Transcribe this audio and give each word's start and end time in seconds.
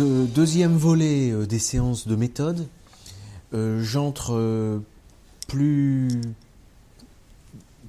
Deuxième 0.00 0.78
volet 0.78 1.30
euh, 1.30 1.44
des 1.44 1.58
séances 1.58 2.08
de 2.08 2.16
méthode. 2.16 2.66
Euh, 3.52 3.82
j'entre 3.82 4.32
euh, 4.32 4.78
plus, 5.46 6.08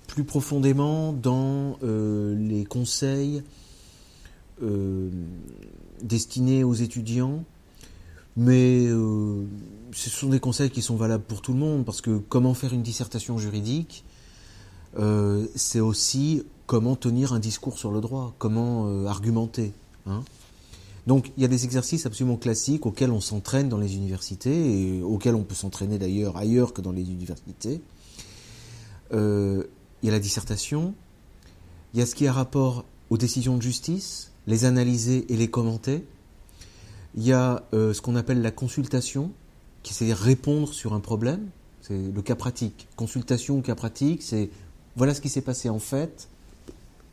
plus 0.07 0.25
profondément 0.25 1.13
dans 1.13 1.77
les 1.81 2.65
conseils 2.65 3.43
destinés 6.03 6.63
aux 6.63 6.73
étudiants, 6.73 7.43
mais 8.35 8.87
ce 8.87 10.09
sont 10.09 10.29
des 10.29 10.39
conseils 10.39 10.69
qui 10.69 10.81
sont 10.81 10.95
valables 10.95 11.23
pour 11.23 11.41
tout 11.41 11.53
le 11.53 11.59
monde, 11.59 11.83
parce 11.83 12.01
que 12.01 12.17
comment 12.17 12.53
faire 12.53 12.73
une 12.73 12.83
dissertation 12.83 13.39
juridique, 13.39 14.03
c'est 15.55 15.79
aussi 15.79 16.43
comment 16.67 16.95
tenir 16.95 17.33
un 17.33 17.39
discours 17.39 17.79
sur 17.79 17.91
le 17.91 18.01
droit, 18.01 18.35
comment 18.37 19.07
argumenter. 19.07 19.73
Hein. 20.05 20.23
Donc 21.07 21.31
il 21.35 21.41
y 21.41 21.45
a 21.45 21.47
des 21.47 21.65
exercices 21.65 22.05
absolument 22.05 22.37
classiques 22.37 22.85
auxquels 22.85 23.11
on 23.11 23.21
s'entraîne 23.21 23.69
dans 23.69 23.77
les 23.77 23.95
universités 23.95 24.97
et 24.97 25.01
auxquels 25.01 25.35
on 25.35 25.43
peut 25.43 25.55
s'entraîner 25.55 25.97
d'ailleurs 25.97 26.37
ailleurs 26.37 26.73
que 26.73 26.81
dans 26.81 26.91
les 26.91 27.09
universités. 27.09 27.81
Euh, 29.13 29.63
il 30.01 30.07
y 30.07 30.09
a 30.09 30.11
la 30.11 30.19
dissertation, 30.19 30.93
il 31.93 31.99
y 31.99 32.03
a 32.03 32.05
ce 32.05 32.15
qui 32.15 32.27
a 32.27 32.33
rapport 32.33 32.85
aux 33.09 33.17
décisions 33.17 33.57
de 33.57 33.61
justice, 33.61 34.31
les 34.47 34.65
analyser 34.65 35.31
et 35.31 35.37
les 35.37 35.49
commenter. 35.49 36.05
Il 37.15 37.23
y 37.23 37.33
a 37.33 37.63
euh, 37.73 37.93
ce 37.93 38.01
qu'on 38.01 38.15
appelle 38.15 38.41
la 38.41 38.51
consultation, 38.51 39.31
qui 39.83 39.93
c'est 39.93 40.13
répondre 40.13 40.73
sur 40.73 40.93
un 40.93 40.99
problème, 40.99 41.49
c'est 41.81 41.97
le 41.97 42.21
cas 42.21 42.35
pratique. 42.35 42.87
Consultation 42.95 43.57
ou 43.57 43.61
cas 43.61 43.75
pratique, 43.75 44.21
c'est 44.21 44.49
voilà 44.95 45.13
ce 45.13 45.21
qui 45.21 45.29
s'est 45.29 45.41
passé 45.41 45.69
en 45.69 45.79
fait, 45.79 46.29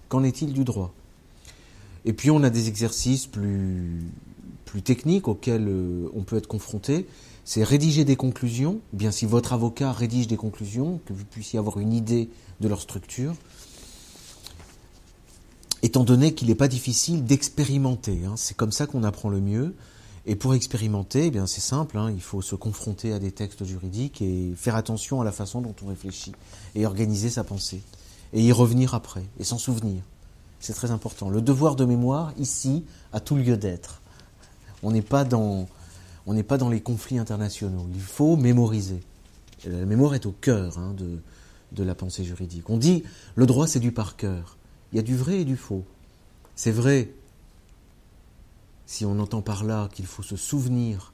qu'en 0.08 0.22
est-il 0.22 0.52
du 0.52 0.64
droit? 0.64 0.94
Et 2.08 2.14
puis 2.14 2.30
on 2.30 2.42
a 2.42 2.48
des 2.48 2.68
exercices 2.68 3.26
plus, 3.26 4.00
techniques 4.82 5.28
auxquels 5.28 5.68
euh, 5.68 6.08
on 6.14 6.22
peut 6.22 6.38
être 6.38 6.46
confronté. 6.46 7.06
C'est 7.44 7.62
rédiger 7.62 8.06
des 8.06 8.16
conclusions. 8.16 8.80
Bien, 8.94 9.10
si 9.10 9.26
votre 9.26 9.52
avocat 9.52 9.92
rédige 9.92 10.26
des 10.26 10.38
conclusions, 10.38 11.02
que 11.04 11.12
vous 11.12 11.26
puissiez 11.26 11.58
avoir 11.58 11.78
une 11.78 11.92
idée 11.92 12.30
de 12.60 12.68
leur 12.68 12.80
structure, 12.80 13.34
étant 15.82 16.02
donné 16.02 16.32
qu'il 16.32 16.48
n'est 16.48 16.54
pas 16.54 16.66
difficile 16.66 17.26
d'expérimenter. 17.26 18.24
Hein. 18.24 18.34
c'est 18.36 18.56
comme 18.56 18.72
ça 18.72 18.86
qu'on 18.86 19.04
apprend 19.04 19.28
le 19.28 19.42
mieux. 19.42 19.74
Et 20.24 20.34
pour 20.34 20.54
expérimenter, 20.54 21.26
eh 21.26 21.30
bien 21.30 21.46
c'est 21.46 21.60
simple, 21.60 21.98
hein. 21.98 22.10
il 22.10 22.22
faut 22.22 22.40
se 22.40 22.54
confronter 22.54 23.12
à 23.12 23.18
des 23.18 23.32
textes 23.32 23.64
juridiques 23.66 24.22
et 24.22 24.52
faire 24.56 24.76
attention 24.76 25.20
à 25.20 25.24
la 25.24 25.32
façon 25.32 25.60
dont 25.60 25.74
on 25.82 25.88
réfléchit 25.88 26.32
et 26.74 26.86
organiser 26.86 27.28
sa 27.28 27.44
pensée 27.44 27.82
et 28.32 28.42
y 28.42 28.52
revenir 28.52 28.94
après 28.94 29.24
et 29.38 29.44
s'en 29.44 29.58
souvenir. 29.58 30.02
C'est 30.60 30.74
très 30.74 30.90
important. 30.90 31.30
Le 31.30 31.40
devoir 31.40 31.76
de 31.76 31.84
mémoire, 31.84 32.32
ici, 32.38 32.84
a 33.12 33.20
tout 33.20 33.36
lieu 33.36 33.56
d'être. 33.56 34.00
On 34.82 34.90
n'est 34.90 35.02
pas 35.02 35.24
dans, 35.24 35.68
on 36.26 36.34
n'est 36.34 36.42
pas 36.42 36.58
dans 36.58 36.68
les 36.68 36.80
conflits 36.80 37.18
internationaux. 37.18 37.86
Il 37.94 38.00
faut 38.00 38.36
mémoriser. 38.36 39.00
la 39.64 39.86
mémoire 39.86 40.14
est 40.14 40.26
au 40.26 40.32
cœur 40.32 40.78
hein, 40.78 40.94
de, 40.96 41.20
de 41.72 41.84
la 41.84 41.94
pensée 41.94 42.24
juridique. 42.24 42.70
On 42.70 42.76
dit 42.76 43.04
le 43.34 43.46
droit 43.46 43.66
c'est 43.66 43.80
du 43.80 43.92
par 43.92 44.16
cœur. 44.16 44.56
Il 44.92 44.96
y 44.96 44.98
a 44.98 45.02
du 45.02 45.16
vrai 45.16 45.40
et 45.40 45.44
du 45.44 45.56
faux. 45.56 45.84
C'est 46.54 46.72
vrai 46.72 47.10
si 48.86 49.04
on 49.04 49.18
entend 49.20 49.42
par 49.42 49.64
là 49.64 49.88
qu'il 49.92 50.06
faut 50.06 50.22
se 50.22 50.36
souvenir 50.36 51.12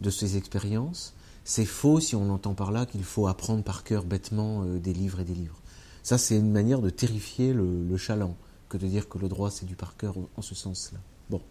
de 0.00 0.10
ses 0.10 0.36
expériences. 0.36 1.14
C'est 1.44 1.64
faux 1.64 2.00
si 2.00 2.16
on 2.16 2.30
entend 2.30 2.54
par 2.54 2.72
là 2.72 2.86
qu'il 2.86 3.04
faut 3.04 3.26
apprendre 3.26 3.62
par 3.62 3.84
cœur 3.84 4.04
bêtement 4.04 4.62
euh, 4.64 4.78
des 4.78 4.92
livres 4.92 5.20
et 5.20 5.24
des 5.24 5.34
livres. 5.34 5.60
Ça, 6.02 6.18
c'est 6.18 6.36
une 6.36 6.50
manière 6.50 6.80
de 6.80 6.90
terrifier 6.90 7.52
le, 7.52 7.84
le 7.84 7.96
chaland 7.96 8.36
que 8.72 8.78
de 8.78 8.86
dire 8.86 9.08
que 9.08 9.18
le 9.18 9.28
droit 9.28 9.50
c'est 9.50 9.66
du 9.66 9.76
par 9.76 9.96
cœur 9.96 10.14
en 10.36 10.42
ce 10.42 10.54
sens-là. 10.54 10.98
Bon. 11.28 11.42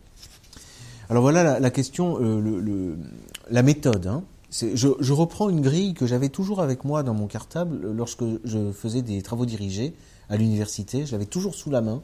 Alors 1.10 1.22
voilà 1.22 1.60
la, 1.60 1.70
question, 1.70 2.18
euh, 2.20 2.96
la 3.50 3.62
méthode. 3.62 4.08
Hein. 4.08 4.24
Je, 4.50 5.14
reprends 5.14 5.50
une 5.50 5.62
grille 5.62 5.94
que 5.94 6.08
j'avais 6.08 6.30
toujours 6.30 6.62
avec 6.62 6.84
moi 6.84 7.04
dans 7.04 7.14
mon 7.14 7.28
cartable 7.28 7.92
lorsque 7.92 8.24
je 8.44 8.72
faisais 8.72 9.04
des 9.04 9.22
travaux 9.22 9.46
dirigés 9.46 9.94
à 10.30 10.38
l'université. 10.38 11.06
Je 11.06 11.12
l'avais 11.12 11.26
toujours 11.26 11.54
sous 11.54 11.70
la 11.70 11.82
main 11.82 12.02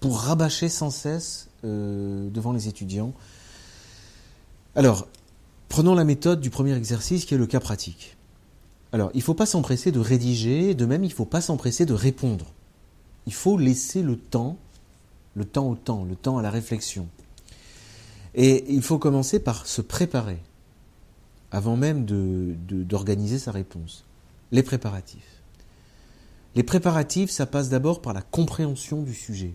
pour 0.00 0.18
rabâcher 0.18 0.68
sans 0.68 0.90
cesse 0.90 1.48
euh, 1.64 2.30
devant 2.30 2.52
les 2.52 2.66
étudiants. 2.68 3.12
Alors, 4.76 5.08
prenons 5.68 5.94
la 5.94 6.04
méthode 6.04 6.40
du 6.40 6.50
premier 6.50 6.74
exercice 6.74 7.26
qui 7.26 7.34
est 7.34 7.38
le 7.38 7.46
cas 7.46 7.60
pratique. 7.60 8.16
Alors, 8.92 9.10
il 9.12 9.18
ne 9.18 9.22
faut 9.22 9.34
pas 9.34 9.46
s'empresser 9.46 9.92
de 9.92 10.00
rédiger, 10.00 10.74
de 10.74 10.86
même, 10.86 11.04
il 11.04 11.08
ne 11.08 11.14
faut 11.14 11.24
pas 11.24 11.40
s'empresser 11.40 11.84
de 11.84 11.94
répondre. 11.94 12.46
Il 13.26 13.32
faut 13.32 13.56
laisser 13.56 14.02
le 14.02 14.16
temps, 14.16 14.56
le 15.34 15.44
temps 15.44 15.68
au 15.68 15.74
temps, 15.74 16.04
le 16.04 16.16
temps 16.16 16.38
à 16.38 16.42
la 16.42 16.50
réflexion. 16.50 17.08
Et 18.34 18.64
il 18.72 18.82
faut 18.82 18.98
commencer 18.98 19.38
par 19.38 19.66
se 19.66 19.80
préparer, 19.80 20.38
avant 21.50 21.76
même 21.76 22.04
d'organiser 22.04 23.38
sa 23.38 23.52
réponse. 23.52 24.04
Les 24.50 24.62
préparatifs. 24.62 25.42
Les 26.54 26.62
préparatifs, 26.62 27.30
ça 27.30 27.46
passe 27.46 27.68
d'abord 27.68 28.02
par 28.02 28.12
la 28.12 28.22
compréhension 28.22 29.02
du 29.02 29.14
sujet. 29.14 29.54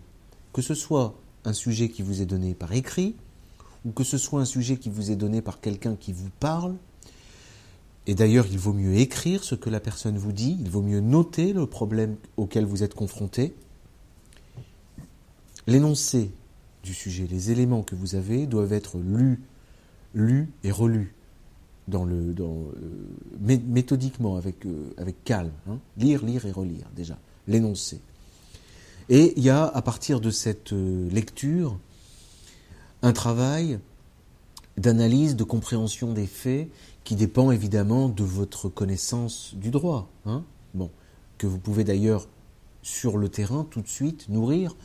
Que 0.52 0.62
ce 0.62 0.74
soit 0.74 1.14
un 1.44 1.52
sujet 1.52 1.88
qui 1.88 2.02
vous 2.02 2.20
est 2.20 2.26
donné 2.26 2.54
par 2.54 2.72
écrit, 2.72 3.16
ou 3.84 3.92
que 3.92 4.04
ce 4.04 4.18
soit 4.18 4.40
un 4.40 4.46
sujet 4.46 4.76
qui 4.76 4.90
vous 4.90 5.10
est 5.10 5.16
donné 5.16 5.40
par 5.40 5.60
quelqu'un 5.60 5.96
qui 5.96 6.12
vous 6.12 6.30
parle, 6.40 6.74
et 8.06 8.14
d'ailleurs, 8.14 8.46
il 8.50 8.58
vaut 8.58 8.72
mieux 8.72 8.94
écrire 8.94 9.44
ce 9.44 9.54
que 9.54 9.70
la 9.70 9.80
personne 9.80 10.16
vous 10.16 10.32
dit, 10.32 10.56
il 10.60 10.70
vaut 10.70 10.82
mieux 10.82 11.00
noter 11.00 11.52
le 11.52 11.66
problème 11.66 12.16
auquel 12.36 12.64
vous 12.64 12.82
êtes 12.82 12.94
confronté. 12.94 13.54
L'énoncé 15.66 16.30
du 16.82 16.94
sujet, 16.94 17.26
les 17.30 17.50
éléments 17.50 17.82
que 17.82 17.94
vous 17.94 18.14
avez 18.14 18.46
doivent 18.46 18.72
être 18.72 18.98
lus, 18.98 19.40
lus 20.14 20.50
et 20.64 20.70
relus 20.70 21.14
dans 21.88 22.04
le, 22.04 22.32
dans, 22.32 22.56
euh, 22.76 23.58
méthodiquement, 23.66 24.36
avec, 24.36 24.64
euh, 24.64 24.94
avec 24.96 25.22
calme. 25.24 25.52
Hein. 25.68 25.78
Lire, 25.98 26.24
lire 26.24 26.46
et 26.46 26.52
relire 26.52 26.86
déjà, 26.96 27.18
l'énoncé. 27.46 28.00
Et 29.08 29.34
il 29.36 29.42
y 29.42 29.50
a 29.50 29.66
à 29.66 29.82
partir 29.82 30.20
de 30.20 30.30
cette 30.30 30.72
euh, 30.72 31.10
lecture 31.10 31.78
un 33.02 33.12
travail 33.12 33.78
d'analyse, 34.76 35.36
de 35.36 35.44
compréhension 35.44 36.12
des 36.12 36.26
faits 36.26 36.68
qui 37.04 37.16
dépend 37.16 37.50
évidemment 37.50 38.08
de 38.08 38.24
votre 38.24 38.68
connaissance 38.68 39.54
du 39.54 39.70
droit. 39.70 40.08
Hein 40.26 40.44
bon, 40.74 40.90
que 41.38 41.46
vous 41.46 41.58
pouvez 41.58 41.84
d'ailleurs 41.84 42.28
sur 42.82 43.18
le 43.18 43.28
terrain 43.28 43.66
tout 43.70 43.80
de 43.80 43.88
suite 43.88 44.28
nourrir 44.28 44.76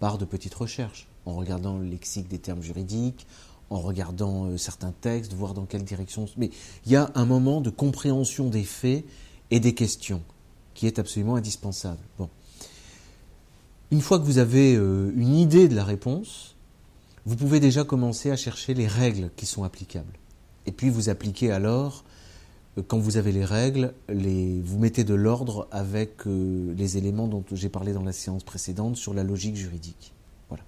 par 0.00 0.18
de 0.18 0.24
petites 0.24 0.54
recherches, 0.54 1.08
en 1.26 1.34
regardant 1.34 1.78
le 1.78 1.86
lexique 1.86 2.28
des 2.28 2.38
termes 2.38 2.62
juridiques, 2.62 3.26
en 3.70 3.80
regardant 3.80 4.46
euh, 4.46 4.56
certains 4.56 4.92
textes, 4.92 5.32
voir 5.32 5.54
dans 5.54 5.64
quelle 5.64 5.84
direction. 5.84 6.26
Mais 6.36 6.50
il 6.86 6.92
y 6.92 6.96
a 6.96 7.10
un 7.14 7.24
moment 7.24 7.60
de 7.60 7.70
compréhension 7.70 8.48
des 8.48 8.64
faits 8.64 9.04
et 9.50 9.60
des 9.60 9.74
questions 9.74 10.22
qui 10.74 10.86
est 10.86 10.98
absolument 10.98 11.36
indispensable. 11.36 12.00
Bon. 12.18 12.28
Une 13.90 14.00
fois 14.00 14.18
que 14.18 14.24
vous 14.24 14.38
avez 14.38 14.74
euh, 14.74 15.12
une 15.16 15.36
idée 15.36 15.68
de 15.68 15.76
la 15.76 15.84
réponse, 15.84 16.53
vous 17.26 17.36
pouvez 17.36 17.60
déjà 17.60 17.84
commencer 17.84 18.30
à 18.30 18.36
chercher 18.36 18.74
les 18.74 18.86
règles 18.86 19.30
qui 19.36 19.46
sont 19.46 19.64
applicables. 19.64 20.12
Et 20.66 20.72
puis 20.72 20.90
vous 20.90 21.08
appliquez 21.08 21.50
alors, 21.50 22.04
euh, 22.78 22.82
quand 22.86 22.98
vous 22.98 23.16
avez 23.16 23.32
les 23.32 23.44
règles, 23.44 23.94
les, 24.08 24.60
vous 24.60 24.78
mettez 24.78 25.04
de 25.04 25.14
l'ordre 25.14 25.68
avec 25.70 26.26
euh, 26.26 26.74
les 26.76 26.96
éléments 26.96 27.28
dont 27.28 27.44
j'ai 27.52 27.68
parlé 27.68 27.92
dans 27.92 28.02
la 28.02 28.12
séance 28.12 28.44
précédente 28.44 28.96
sur 28.96 29.14
la 29.14 29.24
logique 29.24 29.56
juridique. 29.56 30.12
Voilà. 30.48 30.64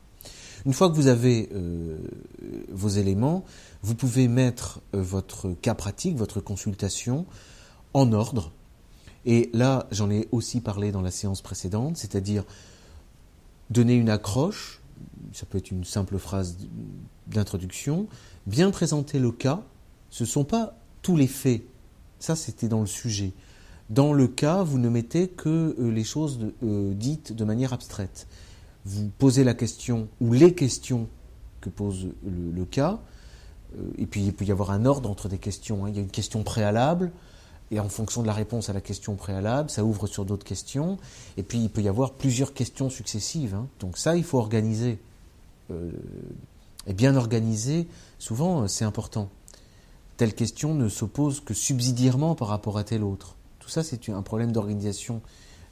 Une 0.64 0.72
fois 0.72 0.88
que 0.88 0.94
vous 0.94 1.08
avez 1.08 1.48
euh, 1.54 1.98
vos 2.70 2.88
éléments, 2.88 3.44
vous 3.82 3.94
pouvez 3.94 4.28
mettre 4.28 4.80
votre 4.92 5.52
cas 5.60 5.74
pratique, 5.74 6.16
votre 6.16 6.40
consultation 6.40 7.26
en 7.94 8.12
ordre. 8.12 8.52
Et 9.24 9.50
là, 9.52 9.88
j'en 9.90 10.10
ai 10.10 10.28
aussi 10.30 10.60
parlé 10.60 10.92
dans 10.92 11.02
la 11.02 11.10
séance 11.10 11.42
précédente, 11.42 11.96
c'est-à-dire 11.96 12.44
donner 13.70 13.94
une 13.94 14.08
accroche, 14.08 14.80
ça 15.32 15.46
peut 15.46 15.58
être 15.58 15.70
une 15.70 15.84
simple 15.84 16.18
phrase 16.18 16.56
d'introduction, 17.26 18.06
bien 18.46 18.70
présenter 18.70 19.18
le 19.18 19.32
cas, 19.32 19.62
ce 20.10 20.24
ne 20.24 20.28
sont 20.28 20.44
pas 20.44 20.78
tous 21.02 21.16
les 21.16 21.26
faits. 21.26 21.62
Ça, 22.18 22.36
c'était 22.36 22.68
dans 22.68 22.80
le 22.80 22.86
sujet. 22.86 23.32
Dans 23.90 24.12
le 24.12 24.26
cas, 24.26 24.62
vous 24.62 24.78
ne 24.78 24.88
mettez 24.88 25.28
que 25.28 25.76
euh, 25.78 25.90
les 25.90 26.04
choses 26.04 26.40
euh, 26.62 26.94
dites 26.94 27.32
de 27.32 27.44
manière 27.44 27.72
abstraite. 27.72 28.26
Vous 28.84 29.10
posez 29.18 29.44
la 29.44 29.54
question 29.54 30.08
ou 30.20 30.32
les 30.32 30.54
questions 30.54 31.08
que 31.60 31.68
pose 31.68 32.08
le, 32.24 32.64
cas, 32.64 33.00
euh, 33.76 33.82
et 33.98 34.06
puis 34.06 34.24
il 34.24 34.32
peut 34.32 34.44
y 34.44 34.52
avoir 34.52 34.70
un 34.70 34.86
ordre 34.86 35.10
entre 35.10 35.28
des 35.28 35.38
questions. 35.38 35.84
Hein. 35.84 35.90
Il 35.90 35.96
y 35.96 35.98
a 35.98 36.02
une 36.02 36.10
question 36.10 36.42
préalable, 36.42 37.12
et 37.70 37.80
en 37.80 37.88
fonction 37.88 38.22
de 38.22 38.26
la 38.26 38.32
réponse 38.32 38.68
à 38.68 38.72
la 38.72 38.80
question 38.80 39.16
préalable, 39.16 39.70
ça 39.70 39.84
ouvre 39.84 40.06
sur 40.06 40.24
d'autres 40.24 40.44
questions, 40.44 40.98
et 41.36 41.42
puis 41.42 41.58
il 41.58 41.70
peut 41.70 41.82
y 41.82 41.88
avoir 41.88 42.12
plusieurs 42.12 42.54
questions 42.54 42.90
successives. 42.90 43.54
Hein. 43.54 43.66
Donc 43.80 43.98
ça, 43.98 44.16
il 44.16 44.24
faut 44.24 44.38
organiser. 44.38 44.98
et 46.86 46.92
bien 46.94 47.16
organiser, 47.16 47.88
souvent, 48.18 48.68
c'est 48.68 48.84
important 48.84 49.28
telle 50.16 50.34
question 50.34 50.74
ne 50.74 50.88
s'oppose 50.88 51.40
que 51.40 51.54
subsidiairement 51.54 52.34
par 52.34 52.48
rapport 52.48 52.78
à 52.78 52.84
telle 52.84 53.04
autre. 53.04 53.36
Tout 53.58 53.68
ça, 53.68 53.82
c'est 53.82 54.08
un 54.08 54.22
problème 54.22 54.52
d'organisation. 54.52 55.20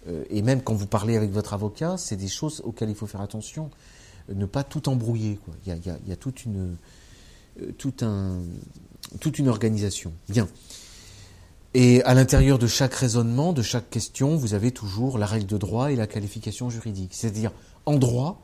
Euh, 0.08 0.24
et 0.30 0.42
même 0.42 0.62
quand 0.62 0.74
vous 0.74 0.86
parlez 0.86 1.16
avec 1.16 1.30
votre 1.30 1.54
avocat, 1.54 1.96
c'est 1.96 2.16
des 2.16 2.28
choses 2.28 2.60
auxquelles 2.64 2.90
il 2.90 2.94
faut 2.94 3.06
faire 3.06 3.22
attention. 3.22 3.70
Euh, 4.30 4.34
ne 4.34 4.46
pas 4.46 4.64
tout 4.64 4.88
embrouiller. 4.88 5.38
Il, 5.66 5.72
y 5.72 6.12
a, 6.12 6.16
toute 6.16 6.44
une 6.44 6.78
organisation. 9.48 10.12
Bien. 10.28 10.48
Et 11.76 12.04
à 12.04 12.14
l'intérieur 12.14 12.60
de 12.60 12.68
chaque 12.68 12.94
raisonnement, 12.94 13.52
de 13.52 13.62
chaque 13.62 13.90
question, 13.90 14.36
vous 14.36 14.54
avez 14.54 14.70
toujours 14.70 15.18
la 15.18 15.26
règle 15.26 15.46
de 15.46 15.58
droit 15.58 15.90
et 15.90 15.96
la 15.96 16.06
qualification 16.06 16.70
juridique. 16.70 17.14
C'est-à-dire, 17.14 17.50
en 17.84 17.96
droit, 17.96 18.40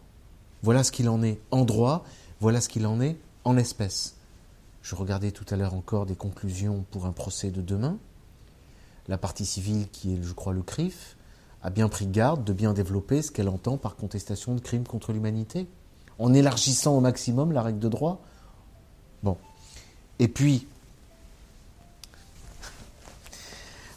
voilà 0.64 0.82
ce 0.82 0.90
qu'il 0.90 1.08
en 1.08 1.22
est 1.22 1.38
en 1.52 1.64
droit, 1.64 2.04
voilà 2.40 2.60
ce 2.60 2.68
qu'il 2.68 2.86
en 2.88 3.00
est 3.00 3.16
en 3.44 3.56
espèce. 3.56 4.16
Je 4.82 4.96
regardais 4.96 5.30
tout 5.30 5.44
à 5.48 5.56
l'heure 5.56 5.74
encore 5.74 6.06
des 6.06 6.16
conclusions 6.16 6.84
pour 6.90 7.06
un 7.06 7.12
procès 7.12 7.52
de 7.52 7.60
demain. 7.60 7.98
La 9.06 9.16
partie 9.16 9.46
civile, 9.46 9.86
qui 9.92 10.14
est, 10.14 10.22
je 10.22 10.32
crois, 10.32 10.52
le 10.52 10.62
CRIF, 10.62 11.16
a 11.62 11.70
bien 11.70 11.88
pris 11.88 12.08
garde 12.08 12.42
de 12.42 12.52
bien 12.52 12.72
développer 12.72 13.22
ce 13.22 13.30
qu'elle 13.30 13.48
entend 13.48 13.76
par 13.76 13.94
contestation 13.94 14.56
de 14.56 14.60
crimes 14.60 14.86
contre 14.86 15.12
l'humanité, 15.12 15.68
en 16.18 16.34
élargissant 16.34 16.96
au 16.96 17.00
maximum 17.00 17.52
la 17.52 17.62
règle 17.62 17.78
de 17.78 17.88
droit. 17.88 18.22
Bon. 19.22 19.36
Et 20.18 20.26
puis, 20.26 20.66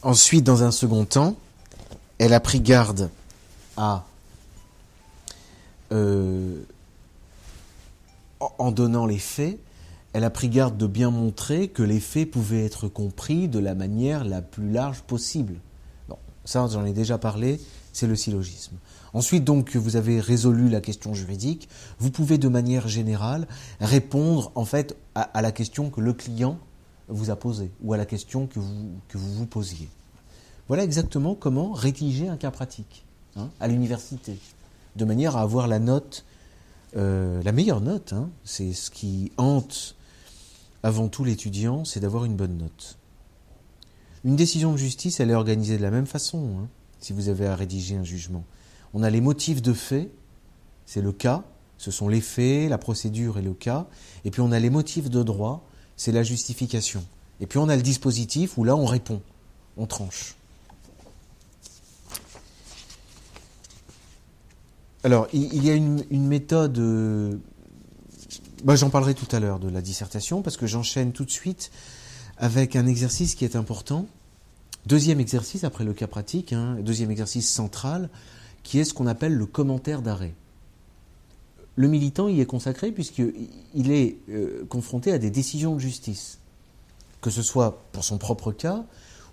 ensuite, 0.04 0.44
dans 0.44 0.64
un 0.64 0.72
second 0.72 1.06
temps, 1.06 1.36
elle 2.18 2.34
a 2.34 2.40
pris 2.40 2.62
garde 2.62 3.10
à, 3.78 4.06
euh, 5.92 6.62
en 8.40 8.72
donnant 8.72 9.06
les 9.06 9.18
faits, 9.18 9.60
elle 10.14 10.24
a 10.24 10.30
pris 10.30 10.50
garde 10.50 10.78
de 10.78 10.86
bien 10.86 11.10
montrer 11.10 11.70
que 11.70 11.82
les 11.82 12.00
faits 12.00 12.30
pouvaient 12.30 12.66
être 12.66 12.88
compris 12.88 13.48
de 13.48 13.60
la 13.60 13.74
manière 13.74 14.24
la 14.24 14.42
plus 14.42 14.72
large 14.72 15.02
possible. 15.02 15.56
Bon, 16.08 16.18
ça 16.46 16.68
j'en 16.72 16.86
ai 16.86 16.94
déjà 16.94 17.18
parlé, 17.18 17.60
c'est 17.94 18.08
le 18.08 18.16
syllogisme. 18.16 18.76
Ensuite 19.14 19.44
donc 19.44 19.72
que 19.72 19.78
vous 19.78 19.96
avez 19.96 20.20
résolu 20.20 20.70
la 20.70 20.82
question 20.82 21.14
juridique, 21.14 21.68
vous 22.00 22.12
pouvez 22.12 22.38
de 22.38 22.48
manière 22.48 22.88
générale 22.88 23.48
répondre 23.80 24.52
en 24.56 24.66
fait 24.66 24.96
à, 25.16 25.42
la 25.42 25.52
question 25.52 25.90
que 25.90 26.02
le 26.02 26.14
client 26.14 26.58
vous 27.08 27.30
a 27.30 27.36
posée 27.36 27.72
ou 27.82 27.94
à 27.94 27.98
la 27.98 28.06
question 28.06 28.48
que 28.48 28.60
vous 28.60 29.34
vous 29.34 29.46
posiez. 29.46 29.90
Voilà 30.68 30.84
exactement 30.84 31.36
comment 31.36 31.74
rédiger 31.74 32.30
un 32.30 32.38
cas 32.38 32.52
pratique 32.52 33.04
hein, 33.36 33.50
à 33.60 33.68
l'université, 33.68 34.38
de 34.96 35.06
manière 35.06 35.36
à 35.36 35.42
avoir 35.42 35.68
la 35.68 35.80
note, 35.80 36.24
euh, 36.96 37.44
la 37.44 37.52
meilleure 37.52 37.82
note. 37.82 38.14
Hein. 38.14 38.30
c'est 38.44 38.74
ce 38.74 38.90
qui 38.90 39.32
hante 39.38 39.96
avant 40.82 41.10
tout 41.10 41.24
l'étudiant, 41.24 41.86
c'est 41.86 42.00
d'avoir 42.00 42.26
une 42.26 42.36
bonne 42.36 42.58
note. 42.58 42.98
Une 44.24 44.36
décision 44.36 44.72
de 44.72 44.78
justice, 44.78 45.20
elle 45.20 45.32
est 45.32 45.36
organisée 45.36 45.78
de 45.78 45.82
la 45.82 45.92
même 45.92 46.06
façon, 46.06 46.60
hein, 46.60 46.68
si 47.00 47.12
vous 47.12 47.28
avez 47.28 47.46
à 47.46 47.56
rédiger 47.56 47.96
un 47.98 48.04
jugement. 48.04 48.46
On 48.94 49.04
a 49.04 49.10
les 49.10 49.22
motifs 49.22 49.62
de 49.62 49.74
fait, 49.74 50.10
c'est 50.86 51.02
le 51.02 51.12
cas, 51.12 51.44
ce 51.78 51.92
sont 51.92 52.08
les 52.08 52.22
faits, 52.22 52.70
la 52.70 52.78
procédure 52.78 53.38
et 53.38 53.42
le 53.42 53.54
cas, 53.54 53.88
et 54.24 54.32
puis 54.32 54.42
on 54.42 54.54
a 54.54 54.60
les 54.60 54.70
motifs 54.70 55.10
de 55.10 55.24
droit, 55.24 55.68
c'est 55.98 56.12
la 56.12 56.24
justification. 56.24 57.04
Et 57.40 57.48
puis 57.48 57.60
on 57.60 57.70
a 57.70 57.76
le 57.76 57.82
dispositif 57.82 58.58
où 58.58 58.64
là 58.64 58.76
on 58.76 58.86
répond, 58.86 59.22
on 59.78 59.86
tranche. 59.86 60.36
Alors, 65.06 65.28
il 65.34 65.64
y 65.64 65.70
a 65.70 65.74
une, 65.74 66.06
méthode 66.12 66.78
euh, 66.80 67.36
bah, 68.64 68.78
J'en 68.78 68.90
parlerai 68.90 69.14
tout 69.14 69.28
à 69.36 69.40
l'heure 69.42 69.60
de 69.60 69.68
la 69.68 69.82
dissertation 69.82 70.42
parce 70.42 70.56
que 70.56 70.66
j'enchaîne 70.66 71.12
tout 71.12 71.26
de 71.26 71.32
suite 71.32 71.72
avec 72.38 72.78
un 72.78 72.88
exercice 72.88 73.36
qui 73.36 73.44
est 73.44 73.58
important. 73.58 74.08
Deuxième 74.86 75.20
exercice 75.20 75.66
après 75.66 75.84
le 75.84 75.94
cas 75.94 76.08
pratique, 76.08 76.54
hein, 76.54 76.78
deuxième 76.82 77.12
exercice 77.12 77.50
central, 77.52 78.10
qui 78.64 78.80
est 78.80 78.86
ce 78.86 78.94
qu'on 78.94 79.08
appelle 79.08 79.34
le 79.34 79.46
commentaire 79.46 80.02
d'arrêt. 80.02 80.34
Le 81.76 81.88
militant 81.88 82.28
y 82.28 82.40
est 82.40 82.46
consacré 82.46 82.92
puisqu'il 82.92 83.92
est 83.92 84.18
euh, 84.30 84.64
confronté 84.70 85.12
à 85.12 85.18
des 85.18 85.32
décisions 85.32 85.76
de 85.76 85.80
justice, 85.80 86.40
que 87.22 87.30
ce 87.30 87.42
soit 87.42 87.80
pour 87.92 88.04
son 88.04 88.18
propre 88.18 88.52
cas 88.52 88.84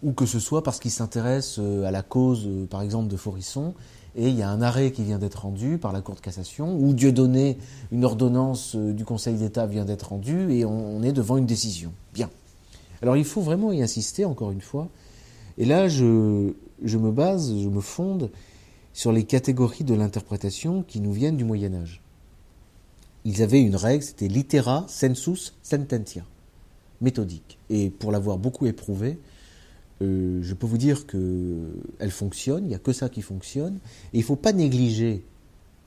ou 0.03 0.13
que 0.13 0.25
ce 0.25 0.39
soit 0.39 0.63
parce 0.63 0.81
qu'il 0.81 0.91
s'intéresse 0.91 1.57
euh, 1.59 1.85
à 1.85 1.91
la 1.91 2.03
cause, 2.03 2.47
euh, 2.47 2.65
par 2.65 2.81
exemple, 2.81 3.09
de 3.09 3.17
Forisson 3.17 3.75
et 4.17 4.29
il 4.29 4.35
y 4.35 4.43
a 4.43 4.49
un 4.49 4.63
arrêt 4.63 4.91
qui 4.91 5.05
vient 5.05 5.19
d'être 5.19 5.43
rendu 5.43 5.79
par 5.79 5.93
la 5.93 6.01
Cour 6.01 6.17
de 6.17 6.21
cassation, 6.21 6.77
ou 6.77 6.95
Dieu 6.95 7.13
donné, 7.13 7.59
une 7.93 8.05
ordonnance 8.05 8.75
du 8.75 9.05
Conseil 9.05 9.37
d'État 9.37 9.67
vient 9.67 9.85
d'être 9.85 10.09
rendue, 10.09 10.53
et 10.53 10.65
on, 10.65 11.01
est 11.05 11.13
devant 11.13 11.37
une 11.37 11.47
décision. 11.47 11.93
Bien. 12.13 12.29
Alors 13.03 13.17
il 13.17 13.25
faut 13.25 13.41
vraiment 13.41 13.71
y 13.71 13.83
insister, 13.83 14.25
encore 14.25 14.51
une 14.51 14.63
fois. 14.63 14.89
Et 15.59 15.65
là, 15.65 15.89
je 15.89 16.05
me 16.05 17.11
base, 17.13 17.55
je 17.57 17.69
me 17.69 17.81
fonde 17.81 18.31
sur 18.93 19.13
les 19.13 19.23
catégories 19.23 19.85
de 19.85 19.95
l'interprétation 19.95 20.83
qui 20.83 20.99
nous 20.99 21.13
viennent 21.13 21.37
du 21.37 21.45
Moyen 21.45 21.73
Âge. 21.75 22.03
Ils 23.25 23.43
avaient 23.43 23.61
une 23.61 23.77
règle, 23.77 24.03
c'était 24.03 24.29
litera 24.29 24.87
sensus 24.89 25.55
sententia, 25.63 26.25
méthodique. 27.01 27.59
Et 27.69 27.91
pour 27.91 28.13
l'avoir 28.13 28.39
beaucoup 28.39 28.67
éprouvé, 28.67 29.19
euh, 30.03 30.41
je 30.43 30.55
peux 30.55 30.67
vous 30.67 30.79
dire 30.79 31.07
qu'elle 31.07 32.11
fonctionne, 32.11 32.65
il 32.65 32.69
n'y 32.69 32.75
a 32.75 32.79
que 32.79 32.93
ça 32.93 33.09
qui 33.09 33.23
fonctionne, 33.23 33.79
et 34.13 34.19
il 34.19 34.21
ne 34.21 34.25
faut 34.25 34.37
pas 34.37 34.53
négliger 34.53 35.23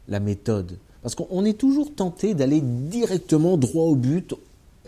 la 0.08 0.20
méthode, 0.20 0.78
parce 1.02 1.16
qu'on 1.16 1.44
est 1.46 1.58
toujours 1.58 1.94
tenté 1.94 2.36
d'aller 2.36 2.62
directement 2.62 3.58
droit 3.58 3.86
au 3.86 3.96
but, 3.96 4.36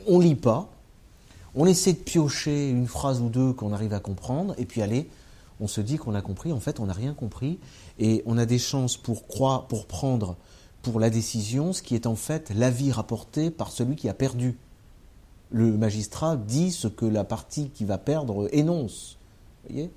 on 0.07 0.19
lit 0.19 0.35
pas, 0.35 0.69
on 1.55 1.65
essaie 1.65 1.93
de 1.93 1.97
piocher 1.97 2.69
une 2.69 2.87
phrase 2.87 3.21
ou 3.21 3.29
deux 3.29 3.53
qu'on 3.53 3.73
arrive 3.73 3.93
à 3.93 3.99
comprendre, 3.99 4.53
et 4.57 4.65
puis 4.65 4.81
allez, 4.81 5.07
on 5.59 5.67
se 5.67 5.81
dit 5.81 5.97
qu'on 5.97 6.13
a 6.13 6.21
compris, 6.21 6.51
en 6.51 6.59
fait 6.59 6.79
on 6.79 6.85
n'a 6.85 6.93
rien 6.93 7.13
compris, 7.13 7.57
et 7.97 8.21
on 8.25 8.37
a 8.37 8.45
des 8.45 8.59
chances 8.59 8.97
pour 8.97 9.25
croire, 9.27 9.65
pour 9.67 9.87
prendre 9.87 10.35
pour 10.85 10.99
la 10.99 11.09
décision 11.09 11.73
ce 11.73 11.81
qui 11.81 11.95
est 11.95 12.05
en 12.05 12.15
fait 12.15 12.51
l'avis 12.51 12.91
rapporté 12.91 13.49
par 13.49 13.71
celui 13.71 13.95
qui 13.95 14.07
a 14.07 14.13
perdu 14.13 14.55
le 15.49 15.75
magistrat 15.75 16.37
dit 16.37 16.71
ce 16.71 16.87
que 16.87 17.07
la 17.07 17.23
partie 17.23 17.71
qui 17.71 17.85
va 17.85 17.97
perdre 17.97 18.47
énonce. 18.53 19.17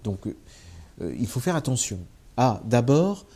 Donc 0.03 0.27
euh, 0.27 1.15
il 1.19 1.27
faut 1.27 1.41
faire 1.41 1.57
attention 1.57 1.99
à 2.39 2.63
d'abord 2.65 3.27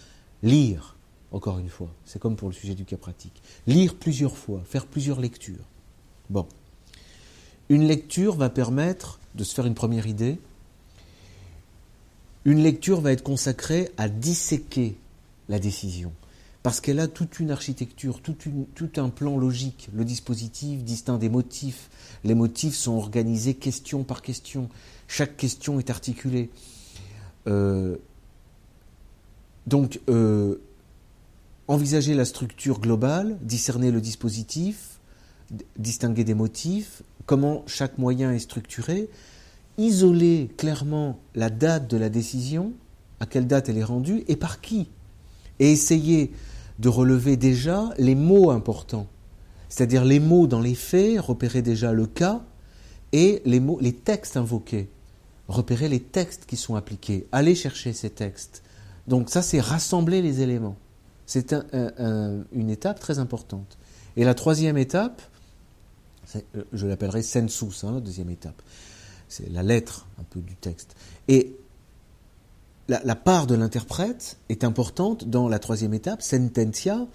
lire, 0.42 0.96
encore 1.30 1.58
une 1.58 1.68
fois, 1.68 1.88
c'est 2.06 2.18
comme 2.18 2.36
pour 2.36 2.48
le 2.48 2.54
sujet 2.54 2.74
du 2.74 2.86
cas 2.86 2.96
pratique, 2.96 3.42
lire 3.66 3.96
plusieurs 3.96 4.38
fois, 4.38 4.62
faire 4.64 4.86
plusieurs 4.86 5.20
lectures. 5.20 5.68
Bon. 6.30 6.46
Une 7.68 7.84
lecture 7.84 8.34
va 8.34 8.48
permettre 8.48 9.20
de 9.34 9.44
se 9.44 9.54
faire 9.54 9.66
une 9.66 9.74
première 9.74 10.06
idée. 10.06 10.38
Une 12.46 12.62
lecture 12.62 13.02
va 13.02 13.12
être 13.12 13.22
consacrée 13.22 13.90
à 13.98 14.08
disséquer 14.08 14.96
la 15.50 15.58
décision 15.58 16.12
parce 16.62 16.80
qu'elle 16.80 17.00
a 17.00 17.08
toute 17.08 17.40
une 17.40 17.50
architecture, 17.50 18.20
tout, 18.20 18.36
un 18.96 19.08
plan 19.08 19.36
logique. 19.36 19.88
Le 19.92 20.04
dispositif 20.04 20.84
distinct 20.84 21.18
des 21.18 21.28
motifs. 21.28 21.90
Les 22.24 22.34
motifs 22.34 22.74
sont 22.74 22.92
organisés 22.92 23.54
question 23.54 24.04
par 24.04 24.22
question. 24.22 24.68
Chaque 25.08 25.36
question 25.36 25.80
est 25.80 25.90
articulée. 25.90 26.50
Euh, 27.48 27.96
donc, 29.66 30.00
euh, 30.08 30.60
envisager 31.66 32.14
la 32.14 32.24
structure 32.24 32.80
globale, 32.80 33.38
discerner 33.42 33.90
le 33.90 34.00
dispositif, 34.00 35.00
distinguer 35.78 36.22
des 36.22 36.34
motifs, 36.34 37.02
comment 37.26 37.64
chaque 37.66 37.98
moyen 37.98 38.32
est 38.32 38.38
structuré, 38.38 39.08
isoler 39.78 40.50
clairement 40.56 41.18
la 41.34 41.50
date 41.50 41.90
de 41.90 41.96
la 41.96 42.08
décision, 42.08 42.72
à 43.18 43.26
quelle 43.26 43.46
date 43.48 43.68
elle 43.68 43.78
est 43.78 43.84
rendue 43.84 44.22
et 44.28 44.36
par 44.36 44.60
qui, 44.60 44.88
et 45.58 45.72
essayer 45.72 46.32
de 46.78 46.88
relever 46.88 47.36
déjà 47.36 47.90
les 47.98 48.14
mots 48.14 48.50
importants, 48.50 49.06
c'est-à-dire 49.68 50.04
les 50.04 50.20
mots 50.20 50.46
dans 50.46 50.60
les 50.60 50.74
faits, 50.74 51.20
repérer 51.20 51.62
déjà 51.62 51.92
le 51.92 52.06
cas, 52.06 52.42
et 53.12 53.42
les, 53.44 53.60
mots, 53.60 53.78
les 53.80 53.92
textes 53.92 54.36
invoqués, 54.36 54.88
repérer 55.48 55.88
les 55.88 56.00
textes 56.00 56.46
qui 56.46 56.56
sont 56.56 56.76
appliqués, 56.76 57.26
aller 57.30 57.54
chercher 57.54 57.92
ces 57.92 58.10
textes. 58.10 58.62
Donc 59.06 59.28
ça, 59.30 59.42
c'est 59.42 59.60
rassembler 59.60 60.22
les 60.22 60.40
éléments. 60.40 60.76
C'est 61.26 61.54
une 62.52 62.70
étape 62.70 63.00
très 63.00 63.18
importante. 63.18 63.78
Et 64.16 64.24
la 64.24 64.34
troisième 64.34 64.76
étape, 64.76 65.22
euh, 66.36 66.64
je 66.72 66.86
l'appellerai 66.86 67.22
sensus, 67.22 67.84
hein, 67.84 67.92
la 67.94 68.00
deuxième 68.00 68.30
étape. 68.30 68.60
C'est 69.28 69.48
la 69.50 69.62
lettre 69.62 70.06
un 70.20 70.24
peu 70.24 70.40
du 70.40 70.56
texte. 70.56 70.94
Et 71.28 71.56
la, 73.04 73.16
part 73.16 73.46
de 73.46 73.54
l'interprète 73.54 74.38
est 74.48 74.64
importante 74.64 75.28
dans 75.28 75.48
la 75.48 75.58
troisième 75.58 75.94
étape, 75.94 76.22
sententia, 76.22 77.06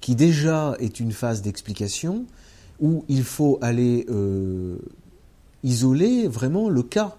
qui 0.00 0.14
déjà 0.16 0.76
est 0.80 1.00
une 1.00 1.12
phase 1.12 1.42
d'explication 1.42 2.26
où 2.80 3.04
il 3.08 3.22
faut 3.22 3.58
aller 3.62 4.06
euh, 4.08 4.78
isoler 5.62 6.26
vraiment 6.26 6.68
le 6.68 6.82
cas 6.82 7.16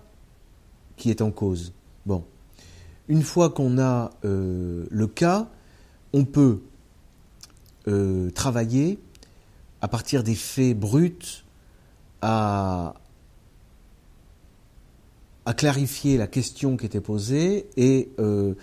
qui 0.97 1.09
est 1.09 1.21
en 1.21 1.31
cause. 1.31 1.73
Bon, 2.05 2.23
une 3.07 3.23
fois 3.23 3.49
qu'on 3.49 3.79
a 3.79 4.11
euh, 4.23 4.85
le 4.89 5.07
cas, 5.07 5.49
on 6.13 6.25
peut 6.25 6.61
euh, 7.87 8.29
travailler 8.31 8.99
à 9.81 9.87
partir 9.87 10.23
des 10.23 10.35
faits 10.35 10.77
bruts 10.77 11.43
à, 12.21 12.95
à 15.45 15.53
clarifier 15.53 16.17
la 16.17 16.27
question 16.27 16.77
qui 16.77 16.85
était 16.85 17.01
posée 17.01 17.67
et, 17.77 18.09
euh, 18.19 18.55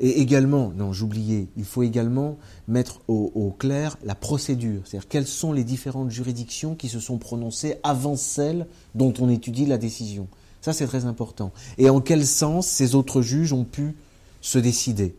Et 0.00 0.20
également, 0.20 0.72
non, 0.76 0.92
j'oubliais, 0.92 1.48
il 1.56 1.64
faut 1.64 1.82
également 1.82 2.38
mettre 2.68 3.00
au, 3.08 3.54
clair 3.58 3.96
la 4.04 4.14
procédure, 4.14 4.82
c'est-à-dire 4.84 5.08
quelles 5.08 5.26
sont 5.26 5.52
les 5.52 5.64
différentes 5.64 6.10
juridictions 6.10 6.76
qui 6.76 6.88
se 6.88 7.00
sont 7.00 7.18
prononcées 7.18 7.76
avant 7.82 8.14
celle 8.14 8.68
dont 8.94 9.12
on 9.18 9.28
étudie 9.28 9.66
la 9.66 9.76
décision. 9.76 10.28
Ça, 10.60 10.72
c'est 10.72 10.86
très 10.86 11.04
important. 11.04 11.52
Et 11.78 11.90
en 11.90 12.00
quel 12.00 12.24
sens 12.24 12.68
ces 12.68 12.94
autres 12.94 13.22
juges 13.22 13.52
ont 13.52 13.64
pu 13.64 13.96
se 14.40 14.58
décider? 14.58 15.16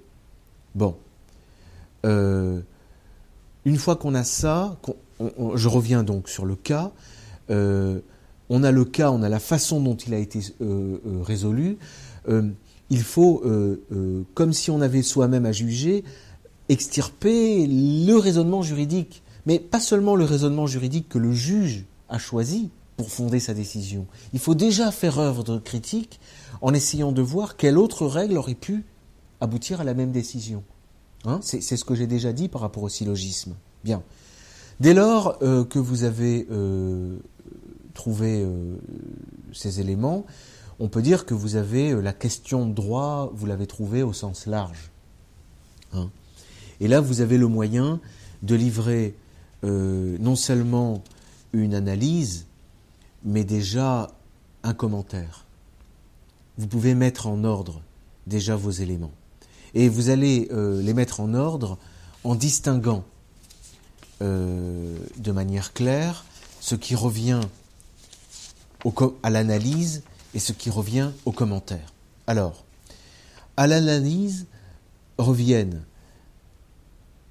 Bon. 0.76 0.96
Euh, 2.06 2.62
une 3.66 3.78
fois 3.78 3.98
qu'on 3.98 4.16
a 4.16 4.24
ça, 4.24 4.78
je 5.56 5.68
reviens 5.68 6.04
donc 6.04 6.30
sur 6.30 6.46
le 6.46 6.56
cas. 6.56 6.92
Euh, 7.50 8.00
on 8.50 8.64
a 8.64 8.72
le 8.72 8.86
cas, 8.86 9.12
on 9.12 9.22
a 9.24 9.30
la 9.30 9.40
façon 9.40 9.80
dont 9.80 9.96
il 9.96 10.14
a 10.14 10.18
été 10.18 10.40
euh, 10.62 10.98
résolu 11.22 11.78
il 12.90 13.04
faut, 13.04 13.42
euh, 13.46 13.84
euh, 13.92 14.24
comme 14.34 14.54
si 14.54 14.72
on 14.72 14.82
avait 14.82 15.02
soi-même 15.02 15.46
à 15.46 15.52
juger, 15.52 16.04
extirper 16.70 17.68
le 17.68 18.16
raisonnement 18.16 18.62
juridique. 18.62 19.24
Mais 19.46 19.60
pas 19.60 19.80
seulement 19.80 20.16
le 20.16 20.26
raisonnement 20.26 20.68
juridique 20.68 21.10
que 21.10 21.18
le 21.18 21.32
juge 21.32 21.86
a 22.10 22.18
choisi 22.18 22.70
pour 22.98 23.12
fonder 23.12 23.40
sa 23.40 23.54
décision. 23.54 24.06
Il 24.34 24.40
faut 24.40 24.56
déjà 24.56 24.92
faire 24.92 25.20
œuvre 25.20 25.44
de 25.44 25.58
critique 25.58 26.20
en 26.62 26.74
essayant 26.74 27.12
de 27.12 27.22
voir 27.22 27.56
quelle 27.56 27.78
autre 27.78 28.06
règle 28.06 28.38
aurait 28.38 28.56
pu 28.56 28.84
aboutir 29.40 29.82
à 29.82 29.84
la 29.84 29.94
même 29.94 30.12
décision. 30.12 30.64
Hein 31.26 31.40
c'est 31.42 31.62
ce 31.62 31.86
que 31.86 31.96
j'ai 31.96 32.08
déjà 32.08 32.34
dit 32.34 32.50
par 32.50 32.62
rapport 32.62 32.84
au 32.84 32.90
syllogisme. 32.90 33.56
Bien. 33.84 34.04
Dès 34.80 34.94
lors 34.94 35.38
euh, 35.42 35.64
que 35.64 35.80
vous 35.80 36.04
avez 36.04 36.48
trouvé 38.00 38.48
ces 39.52 39.82
éléments, 39.82 40.26
on 40.80 40.88
peut 40.88 41.02
dire 41.02 41.26
que 41.26 41.34
vous 41.34 41.56
avez 41.56 41.92
euh, 41.92 42.02
la 42.02 42.14
question 42.14 42.66
droit, 42.66 43.32
vous 43.34 43.46
l'avez 43.46 43.68
trouvée 43.68 44.02
au 44.02 44.14
sens 44.14 44.46
large. 44.46 44.90
Hein. 45.94 46.10
Et 46.80 46.88
là, 46.88 47.02
vous 47.02 47.22
avez 47.22 47.38
le 47.38 47.48
moyen 47.48 48.00
de 48.42 48.56
livrer 48.56 49.16
euh, 49.66 50.18
non 50.20 50.38
seulement 50.38 51.04
une 51.52 51.74
analyse, 51.74 52.46
mais 53.26 53.44
déjà 53.44 54.12
un 54.64 54.74
commentaire. 54.74 55.46
Vous 56.58 56.68
pouvez 56.68 56.96
mettre 56.96 57.28
en 57.28 57.44
ordre 57.44 57.82
déjà 58.28 58.56
vos 58.56 58.72
éléments. 58.72 59.12
Et 59.74 59.90
vous 59.90 60.10
allez 60.10 60.48
euh, 60.52 60.82
les 60.82 60.94
mettre 60.94 61.20
en 61.20 61.34
ordre 61.34 61.78
en 62.24 62.36
distinguant 62.36 63.04
de 64.22 65.32
manière 65.32 65.72
claire 65.72 66.26
ce 66.60 66.76
qui 66.76 66.94
revient 66.94 67.40
à 69.24 69.30
l'analyse 69.30 70.04
et 70.34 70.40
ce 70.40 70.54
qui 70.54 70.70
revient 70.70 71.12
aux 71.26 71.32
commentaires. 71.32 71.94
Alors, 72.28 72.66
à 73.58 73.68
l'analyse 73.68 74.48
reviennent 75.18 75.84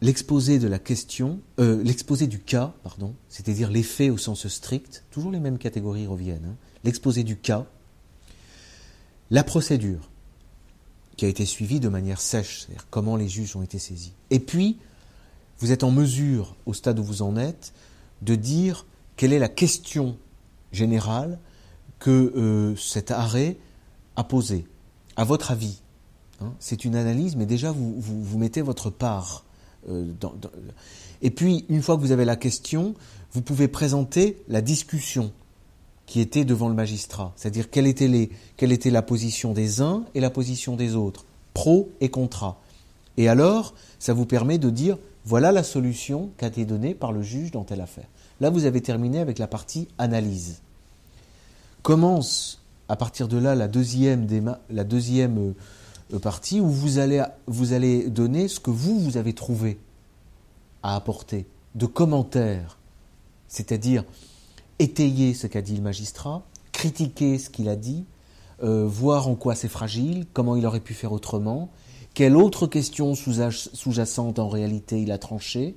l'exposé 0.01 0.59
de 0.59 0.69
la 0.69 0.79
question, 0.79 1.41
euh, 1.59 1.83
l'exposé 1.83 2.27
du 2.27 2.39
cas, 2.39 2.75
pardon, 2.83 3.15
c'est-à-dire 3.29 3.71
les 3.71 3.83
faits 3.83 4.11
au 4.11 4.19
sens 4.19 4.47
strict, 4.49 5.05
toujours 5.11 5.31
les 5.31 5.41
mêmes 5.41 5.59
catégories 5.59 6.07
reviennent, 6.07 6.45
hein. 6.47 6.57
l'exposé 6.85 7.25
du 7.25 7.37
cas, 7.37 7.67
la 9.31 9.45
procédure 9.45 10.11
qui 11.17 11.25
a 11.25 11.29
été 11.29 11.45
suivie 11.45 11.81
de 11.81 11.89
manière 11.89 12.21
sèche, 12.21 12.61
c'est-à-dire 12.61 12.87
comment 12.91 13.17
les 13.17 13.29
juges 13.29 13.57
ont 13.57 13.63
été 13.63 13.79
saisis. 13.79 14.13
Et 14.31 14.39
puis, 14.39 14.79
vous 15.59 15.73
êtes 15.73 15.83
en 15.83 15.91
mesure, 15.91 16.55
au 16.67 16.75
stade 16.75 16.99
où 17.01 17.05
vous 17.05 17.23
en 17.23 17.37
êtes, 17.37 17.73
de 18.23 18.37
dire 18.37 18.87
quelle 19.17 19.33
est 19.33 19.41
la 19.41 19.49
question 19.49 20.17
générale 20.73 21.39
que 21.99 22.11
euh, 22.37 22.77
cet 22.77 23.11
arrêt 23.11 23.57
a 24.17 24.25
posé 24.25 24.67
À 25.17 25.25
votre 25.25 25.51
avis, 25.51 25.81
hein, 26.41 26.53
c'est 26.59 26.85
une 26.85 26.97
analyse, 26.97 27.37
mais 27.37 27.47
déjà 27.47 27.73
vous, 27.73 27.95
vous, 27.99 28.39
mettez 28.39 28.63
votre 28.63 28.91
part. 28.91 29.45
Euh, 29.89 30.05
Et 31.23 31.31
puis, 31.31 31.65
une 31.69 31.83
fois 31.83 31.97
que 31.97 32.03
vous 32.03 32.13
avez 32.13 32.25
la 32.25 32.37
question, 32.37 32.95
vous 33.33 33.43
pouvez 33.43 33.69
présenter 33.69 34.43
la 34.49 34.61
discussion 34.61 35.33
qui 36.07 36.21
était 36.21 36.45
devant 36.45 36.69
le 36.69 36.75
magistrat, 36.75 37.33
c'est-à-dire 37.37 37.69
quelle 37.69 37.87
était, 37.87 38.09
les, 38.09 38.31
quelle 38.57 38.73
était 38.73 38.91
la 38.91 39.03
position 39.03 39.53
des 39.53 39.83
uns 39.83 40.05
et 40.15 40.21
la 40.21 40.31
position 40.31 40.75
des 40.75 40.95
autres, 40.95 41.27
pro 41.53 41.91
et 42.01 42.09
contra. 42.09 42.61
Et 43.19 43.29
alors, 43.29 43.75
ça 43.99 44.15
vous 44.15 44.25
permet 44.25 44.57
de 44.57 44.71
dire, 44.71 44.97
voilà 45.27 45.53
la 45.53 45.63
solution 45.63 46.31
qu'a 46.39 46.47
été 46.47 46.65
donnée 46.65 46.95
par 46.95 47.13
le 47.13 47.23
juge 47.23 47.51
dans 47.51 47.65
telle 47.65 47.83
affaire. 47.83 48.07
Là, 48.41 48.51
vous 48.51 48.65
avez 48.65 48.81
terminé 48.81 49.19
avec 49.19 49.39
la 49.39 49.47
partie 49.47 49.89
analyse. 49.99 50.61
Commence 51.83 52.63
à 52.89 52.97
partir 52.97 53.29
de 53.29 53.37
là 53.37 53.55
la 53.55 53.69
deuxième, 53.69 54.27
euh, 54.31 55.55
euh, 56.15 56.19
partie 56.19 56.61
où 56.61 56.69
vous 56.69 56.99
allez, 56.99 57.23
vous 57.47 57.73
allez 57.73 58.09
donner 58.09 58.49
ce 58.49 58.61
que 58.61 58.71
vous, 58.71 58.99
vous 58.99 59.17
avez 59.17 59.35
trouvé 59.35 59.79
à 60.83 60.95
apporter, 60.95 61.47
de 61.75 61.87
commentaires, 61.87 62.79
c'est-à-dire 63.49 64.05
étayer 64.79 65.35
ce 65.35 65.47
qu'a 65.47 65.61
dit 65.61 65.77
le 65.77 65.83
magistrat, 65.83 66.43
critiquer 66.73 67.39
ce 67.39 67.51
qu'il 67.51 67.69
a 67.69 67.77
dit, 67.77 68.05
euh, 68.63 68.87
voir 68.87 69.29
en 69.29 69.35
quoi 69.35 69.55
c'est 69.55 69.69
fragile, 69.69 70.27
comment 70.33 70.57
il 70.57 70.65
aurait 70.65 70.81
pu 70.81 70.95
faire 70.95 71.13
autrement, 71.13 71.69
quelle 72.15 72.37
autre 72.37 72.67
question 72.67 73.15
sous-jacente 73.15 74.39
en 74.39 74.49
réalité 74.49 75.03
il 75.03 75.13
a 75.13 75.19
tranché, 75.19 75.77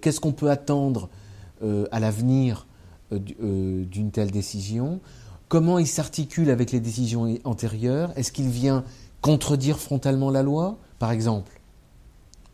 qu'est-ce 0.00 0.20
qu'on 0.20 0.32
peut 0.32 0.50
attendre 0.50 1.08
à 1.62 2.00
l'avenir 2.00 2.66
euh, 3.12 3.18
euh, 3.42 3.84
d'une 3.84 4.12
telle 4.12 4.30
décision? 4.30 5.00
Comment 5.48 5.80
il 5.80 5.86
s'articule 5.88 6.50
avec 6.50 6.70
les 6.70 6.78
décisions 6.78 7.36
antérieures? 7.42 8.12
Est-ce 8.16 8.30
qu'il 8.30 8.48
vient 8.48 8.84
contredire 9.20 9.80
frontalement 9.80 10.30
la 10.30 10.44
loi? 10.44 10.78
Par 11.00 11.10
exemple, 11.10 11.60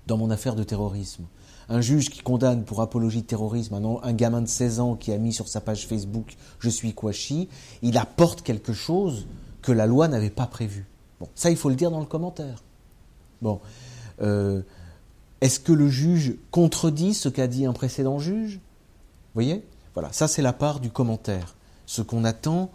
dans 0.06 0.16
mon 0.16 0.30
affaire 0.30 0.54
de 0.54 0.64
terrorisme, 0.64 1.24
un 1.68 1.82
juge 1.82 2.08
qui 2.08 2.20
condamne 2.20 2.64
pour 2.64 2.80
apologie 2.80 3.20
de 3.20 3.26
terrorisme 3.26 3.74
un, 4.02 4.12
gamin 4.14 4.40
de 4.40 4.48
16 4.48 4.80
ans 4.80 4.94
qui 4.94 5.12
a 5.12 5.18
mis 5.18 5.34
sur 5.34 5.46
sa 5.48 5.60
page 5.60 5.86
Facebook 5.86 6.36
Je 6.58 6.70
suis 6.70 6.94
Kouachi, 6.94 7.48
il 7.82 7.98
apporte 7.98 8.40
quelque 8.40 8.72
chose 8.72 9.26
que 9.60 9.72
la 9.72 9.84
loi 9.84 10.08
n'avait 10.08 10.30
pas 10.30 10.46
prévu. 10.46 10.86
Bon, 11.20 11.28
ça, 11.34 11.50
il 11.50 11.56
faut 11.56 11.68
le 11.68 11.76
dire 11.76 11.90
dans 11.90 12.00
le 12.00 12.06
commentaire. 12.06 12.62
Bon. 13.42 13.60
Euh, 14.22 14.62
est-ce 15.40 15.60
que 15.60 15.72
le 15.72 15.88
juge 15.88 16.34
contredit 16.50 17.14
ce 17.14 17.28
qu'a 17.28 17.46
dit 17.46 17.66
un 17.66 17.72
précédent 17.72 18.18
juge? 18.18 18.54
Vous 18.54 19.34
voyez? 19.42 19.64
Voilà, 19.94 20.12
ça 20.12 20.28
c'est 20.28 20.42
la 20.42 20.52
part 20.52 20.80
du 20.80 20.90
commentaire. 20.90 21.56
Ce 21.86 22.02
qu'on 22.02 22.24
attend, 22.24 22.70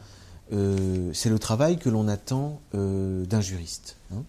euh, 0.53 1.11
c'est 1.13 1.29
le 1.29 1.39
travail 1.39 1.77
que 1.77 1.89
l'on 1.89 2.07
attend 2.07 2.61
euh, 2.75 3.25
d'un 3.25 3.41
juriste. 3.41 3.97
Hein. 4.13 4.23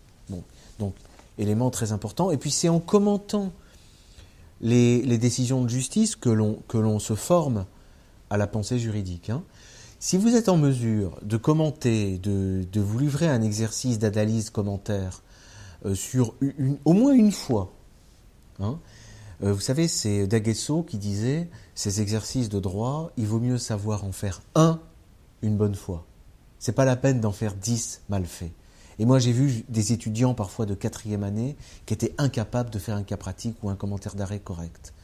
donc, 0.79 0.95
élément 1.39 1.71
très 1.71 1.93
important. 1.93 2.31
Et 2.31 2.37
puis 2.37 2.51
c'est 2.51 2.69
en 2.69 2.81
commentant 2.81 3.53
les, 4.61 5.19
décisions 5.19 5.63
de 5.63 5.69
justice 5.69 6.17
que 6.17 6.29
l'on 6.29 6.99
se 6.99 7.15
forme 7.15 7.67
à 8.31 8.37
la 8.37 8.47
pensée 8.47 8.79
juridique. 8.79 9.31
Hein. 9.31 9.43
Si 9.99 10.17
vous 10.17 10.35
êtes 10.35 10.49
en 10.49 10.57
mesure 10.57 11.17
de 11.23 11.37
commenter, 11.37 12.19
de, 12.19 12.67
vous 12.75 12.99
livrer 12.99 13.29
un 13.29 13.41
exercice 13.41 13.99
d'analyse 13.99 14.51
commentaire 14.51 15.23
euh, 15.85 15.95
sur 15.95 16.35
au 16.85 16.93
moins 16.93 17.13
une 17.13 17.31
fois, 17.31 17.73
hein, 18.63 18.79
vous 19.41 19.61
savez, 19.61 19.89
c'est 19.89 20.29
Daguesso 20.29 20.85
qui 20.85 20.99
disait 20.99 21.49
ces 21.75 22.01
exercices 22.01 22.49
de 22.49 22.61
droit, 22.61 23.11
il 23.17 23.27
vaut 23.27 23.41
mieux 23.41 23.59
savoir 23.59 24.05
en 24.05 24.13
faire 24.13 24.41
un 24.55 24.79
une 25.43 25.57
bonne 25.57 25.75
fois. 25.75 26.07
C'est 26.61 26.73
pas 26.73 26.85
la 26.85 26.95
peine 26.95 27.21
d'en 27.21 27.33
faire 27.33 27.55
dix 27.57 28.03
mal 28.09 28.25
faits. 28.25 28.53
Et 28.99 29.05
moi, 29.05 29.19
j'ai 29.19 29.33
vu 29.33 29.65
des 29.69 29.93
étudiants, 29.93 30.35
parfois 30.35 30.65
de 30.65 30.75
quatrième 30.75 31.25
année, 31.25 31.57
qui 31.87 31.95
étaient 31.95 32.15
incapables 32.19 32.71
de 32.71 32.79
faire 32.79 32.97
un 32.97 33.03
cas 33.03 33.17
pratique 33.17 33.57
ou 33.63 33.71
un 33.71 33.75
commentaire 33.75 34.15
d'arrêt 34.15 34.39
correct. 34.39 34.95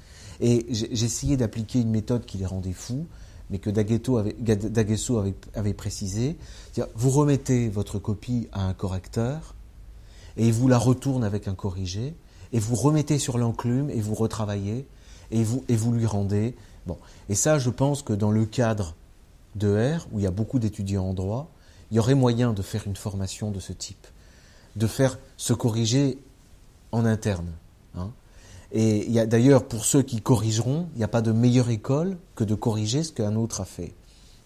Et 0.41 0.67
j'essayais 0.71 1.37
d'appliquer 1.37 1.81
une 1.81 1.91
méthode 1.91 2.25
qui 2.25 2.39
les 2.39 2.47
rendait 2.47 2.73
fous, 2.73 3.07
mais 3.51 3.59
que 3.59 3.71
Daguesso 3.71 4.19
avait, 4.19 5.35
avait, 5.55 5.75
précisé. 5.75 6.37
Vous 6.95 7.11
remettez 7.11 7.69
votre 7.69 7.99
copie 7.99 8.47
à 8.53 8.67
un 8.67 8.75
correcteur, 8.75 9.57
et 10.37 10.47
il 10.47 10.53
vous 10.53 10.69
la 10.69 10.79
retourne 10.79 11.25
avec 11.25 11.49
un 11.49 11.55
corrigé, 11.55 12.15
et 12.53 12.59
vous 12.59 12.75
remettez 12.75 13.19
sur 13.19 13.39
l'enclume, 13.39 13.91
et 13.91 14.01
vous 14.01 14.15
retravaillez, 14.15 14.87
et 15.31 15.43
vous, 15.43 15.65
et 15.69 15.77
vous 15.77 15.93
lui 15.93 16.07
rendez. 16.07 16.55
Bon. 16.87 16.97
Et 17.29 17.35
ça, 17.35 17.59
je 17.59 17.71
pense 17.71 18.03
que 18.03 18.13
dans 18.13 18.31
le 18.31 18.47
cadre 18.47 18.95
de 19.55 19.97
R, 19.97 20.07
où 20.13 20.19
il 20.19 20.23
y 20.23 20.27
a 20.27 20.31
beaucoup 20.31 20.59
d'étudiants 20.59 21.05
en 21.05 21.15
droit, 21.15 21.51
il 21.91 21.97
y 21.97 22.01
aurait 22.01 22.15
moyen 22.15 22.53
de 22.53 22.63
faire 22.63 22.87
une 22.87 22.97
formation 22.97 23.51
de 23.51 23.61
ce 23.61 23.73
type, 23.73 24.07
de 24.77 24.87
faire 24.87 25.19
se 25.37 25.53
corriger 25.53 26.19
en 26.93 27.05
interne. 27.05 27.53
Hein. 27.95 28.11
Et 28.73 29.07
il 29.07 29.13
y 29.13 29.19
a 29.19 29.27
d'ailleurs, 29.27 29.67
pour 29.67 29.85
ceux 29.85 30.03
qui 30.03 30.21
corrigeront, 30.21 30.89
il 30.95 30.99
n'y 30.99 31.05
a 31.05 31.09
pas 31.09 31.23
de 31.23 31.33
meilleure 31.33 31.71
école 31.71 32.19
que 32.35 32.45
de 32.45 32.55
corriger 32.55 33.03
ce 33.03 33.13
qu'un 33.13 33.37
autre 33.37 33.61
a 33.61 33.65
fait. 33.65 33.95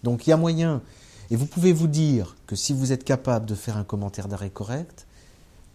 Donc 0.03 0.27
il 0.27 0.29
y 0.29 0.33
a 0.33 0.37
moyen, 0.37 0.81
et 1.29 1.35
vous 1.35 1.45
pouvez 1.45 1.73
vous 1.73 1.87
dire 1.87 2.35
que 2.47 2.55
si 2.55 2.73
vous 2.73 2.91
êtes 2.91 3.03
capable 3.03 3.45
de 3.45 3.55
faire 3.55 3.77
un 3.77 3.83
commentaire 3.83 4.27
d'arrêt 4.27 4.49
correct, 4.49 5.07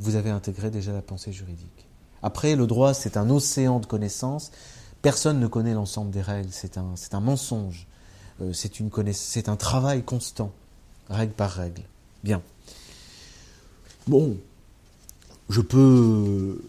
vous 0.01 0.15
avez 0.15 0.31
intégré 0.31 0.71
déjà 0.71 0.93
la 0.93 1.03
pensée 1.03 1.33
juridique. 1.33 1.88
Après, 2.23 2.57
le 2.57 2.67
droit, 2.67 2.95
c'est 2.95 3.17
un 3.17 3.31
océan 3.31 3.81
de 3.81 3.87
connaissances. 3.87 4.51
Personne 5.03 5.39
ne 5.39 5.47
connaît 5.47 5.75
l'ensemble 5.75 6.11
des 6.11 6.23
règles, 6.23 6.51
c'est 6.51 6.77
un, 6.77 7.21
mensonge, 7.21 7.87
euh, 8.43 8.53
c'est 8.53 9.49
un 9.49 9.57
travail 9.57 10.03
constant, 10.03 10.51
règle 11.09 11.35
par 11.35 11.51
règle. 11.51 11.83
Bien. 12.25 12.43
Bon, 14.09 14.37
je 15.49 15.61
peux, 15.61 16.61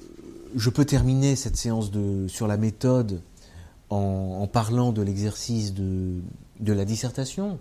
terminer 0.86 1.36
cette 1.36 1.58
séance 1.58 1.90
sur 2.28 2.48
la 2.48 2.58
méthode 2.58 3.22
en, 3.90 4.48
parlant 4.48 4.92
de 4.92 5.02
l'exercice 5.02 5.74
de, 5.74 6.22
la 6.60 6.86
dissertation. 6.86 7.58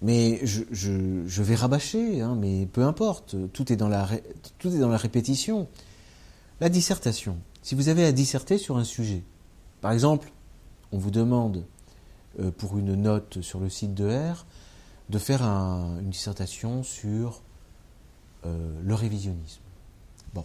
Mais 0.00 0.40
je, 0.44 1.42
vais 1.42 1.54
rabâcher, 1.54 2.22
hein, 2.22 2.36
mais 2.40 2.66
peu 2.66 2.84
importe, 2.84 3.36
tout 3.52 3.70
est 3.72 3.76
dans 3.76 3.88
la 3.88 4.06
répétition. 4.96 5.68
La 6.60 6.68
dissertation, 6.68 7.38
si 7.62 7.76
vous 7.76 7.88
avez 7.88 8.04
à 8.04 8.10
disserter 8.10 8.58
sur 8.58 8.78
un 8.78 8.84
sujet, 8.84 9.22
par 9.80 9.92
exemple, 9.92 10.32
on 10.90 10.98
vous 10.98 11.12
demande 11.12 11.64
euh, 12.40 12.50
pour 12.50 12.76
une 12.78 12.96
note 12.96 13.40
sur 13.42 13.60
le 13.60 13.68
site 13.68 13.94
de 13.94 14.08
R 14.08 14.44
de 15.08 15.18
faire 15.18 15.42
une 15.42 16.10
dissertation 16.10 16.82
sur 16.82 17.42
euh, 18.44 18.80
le 18.82 18.94
révisionnisme. 18.94 19.60
Bon. 20.34 20.44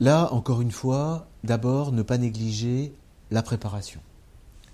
Là, 0.00 0.32
encore 0.34 0.60
une 0.60 0.70
fois, 0.70 1.26
d'abord, 1.42 1.90
ne 1.90 2.02
pas 2.02 2.18
négliger 2.18 2.92
la 3.30 3.42
préparation. 3.42 4.02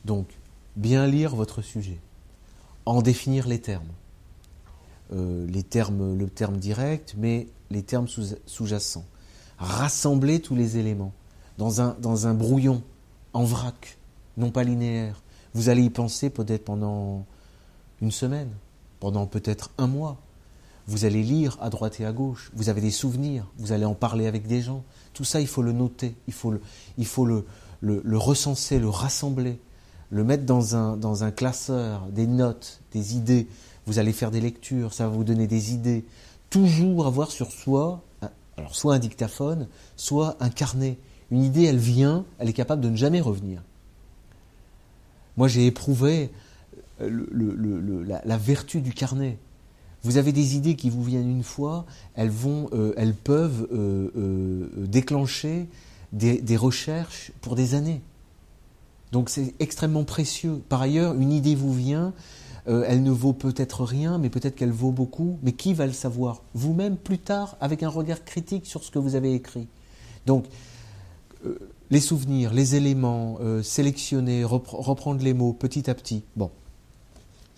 Donc, 0.04 0.26
bien 0.74 1.06
lire 1.06 1.36
votre 1.36 1.62
sujet, 1.62 2.00
en 2.84 3.00
définir 3.00 3.46
les 3.46 3.60
termes. 3.60 3.92
Euh, 5.12 5.46
les 5.46 5.62
termes, 5.62 6.18
le 6.18 6.28
terme 6.28 6.56
direct, 6.56 7.14
mais 7.16 7.46
les 7.70 7.84
termes 7.84 8.08
sous-jacents. 8.08 9.04
Rassembler 9.58 10.40
tous 10.40 10.54
les 10.54 10.76
éléments 10.78 11.12
dans 11.58 11.80
un, 11.80 11.96
dans 12.00 12.26
un 12.26 12.34
brouillon, 12.34 12.82
en 13.32 13.44
vrac, 13.44 13.98
non 14.36 14.50
pas 14.50 14.64
linéaire. 14.64 15.22
Vous 15.54 15.68
allez 15.68 15.82
y 15.82 15.90
penser 15.90 16.30
peut-être 16.30 16.64
pendant 16.64 17.24
une 18.02 18.10
semaine, 18.10 18.50
pendant 19.00 19.26
peut-être 19.26 19.70
un 19.78 19.86
mois. 19.86 20.18
Vous 20.86 21.04
allez 21.04 21.22
lire 21.22 21.56
à 21.60 21.70
droite 21.70 21.98
et 22.00 22.04
à 22.04 22.12
gauche, 22.12 22.52
vous 22.54 22.68
avez 22.68 22.80
des 22.80 22.90
souvenirs, 22.92 23.46
vous 23.58 23.72
allez 23.72 23.84
en 23.84 23.94
parler 23.94 24.26
avec 24.26 24.46
des 24.46 24.60
gens. 24.60 24.84
Tout 25.14 25.24
ça, 25.24 25.40
il 25.40 25.48
faut 25.48 25.62
le 25.62 25.72
noter, 25.72 26.14
il 26.28 26.32
faut 26.32 26.50
le, 26.50 26.60
il 26.96 27.06
faut 27.06 27.24
le, 27.24 27.44
le, 27.80 28.18
recenser, 28.18 28.78
le 28.78 28.88
rassembler, 28.88 29.58
le 30.10 30.22
mettre 30.22 30.44
dans 30.44 30.76
un, 30.76 30.96
dans 30.96 31.24
un 31.24 31.32
classeur, 31.32 32.06
des 32.06 32.26
notes, 32.26 32.80
des 32.92 33.16
idées. 33.16 33.48
Vous 33.86 33.98
allez 33.98 34.12
faire 34.12 34.30
des 34.30 34.40
lectures, 34.40 34.92
ça 34.94 35.08
va 35.08 35.14
vous 35.14 35.24
donner 35.24 35.48
des 35.48 35.72
idées. 35.72 36.04
Toujours 36.50 37.06
avoir 37.06 37.32
sur 37.32 37.50
soi, 37.50 38.02
alors 38.56 38.74
soit 38.74 38.94
un 38.94 38.98
dictaphone, 38.98 39.68
soit 39.96 40.36
un 40.40 40.48
carnet. 40.48 40.98
Une 41.30 41.42
idée, 41.42 41.64
elle 41.64 41.78
vient, 41.78 42.24
elle 42.38 42.48
est 42.48 42.54
capable 42.54 42.82
de 42.82 42.88
ne 42.88 42.96
jamais 42.96 43.20
revenir. 43.20 43.62
Moi, 45.36 45.48
j'ai 45.48 45.66
éprouvé 45.66 46.30
le, 47.00 48.02
la, 48.04 48.36
vertu 48.36 48.80
du 48.80 48.92
carnet. 48.92 49.38
Vous 50.02 50.18
avez 50.18 50.32
des 50.32 50.56
idées 50.56 50.76
qui 50.76 50.88
vous 50.88 51.02
viennent 51.02 51.30
une 51.30 51.42
fois, 51.42 51.84
elles, 52.14 52.30
euh, 52.46 53.12
peuvent 53.24 53.68
euh, 53.72 54.10
euh, 54.16 54.68
déclencher 54.86 55.66
des, 56.12 56.56
recherches 56.56 57.32
pour 57.40 57.56
des 57.56 57.74
années. 57.74 58.00
Donc 59.12 59.28
c'est 59.28 59.54
extrêmement 59.58 60.04
précieux. 60.04 60.62
Par 60.68 60.80
ailleurs, 60.80 61.14
une 61.14 61.32
idée 61.32 61.54
vous 61.54 61.74
vient, 61.74 62.12
euh, 62.68 62.84
elle 62.86 63.02
ne 63.02 63.10
vaut 63.10 63.32
peut-être 63.32 63.84
rien, 63.84 64.18
mais 64.18 64.28
peut-être 64.28 64.56
qu'elle 64.56 64.72
vaut 64.72 64.90
beaucoup. 64.90 65.38
Mais 65.42 65.52
qui 65.52 65.74
va 65.74 65.86
le 65.86 65.92
savoir? 65.92 66.42
Vous-même 66.54 66.96
plus 66.96 67.18
tard, 67.18 67.56
avec 67.60 67.82
un 67.82 67.88
regard 67.88 68.24
critique 68.24 68.66
sur 68.66 68.82
ce 68.82 68.90
que 68.90 68.98
vous 68.98 69.14
avez 69.14 69.34
écrit. 69.34 69.68
Donc, 70.26 70.46
euh, 71.44 71.58
les 71.90 72.00
souvenirs, 72.00 72.52
les 72.52 72.74
éléments, 72.74 73.38
euh, 73.40 73.62
sélectionner, 73.62 74.42
reprendre 74.44 75.22
les 75.22 75.34
mots 75.34 75.52
petit 75.52 75.88
à 75.88 75.94
petit. 75.94 76.24
Bon. 76.34 76.50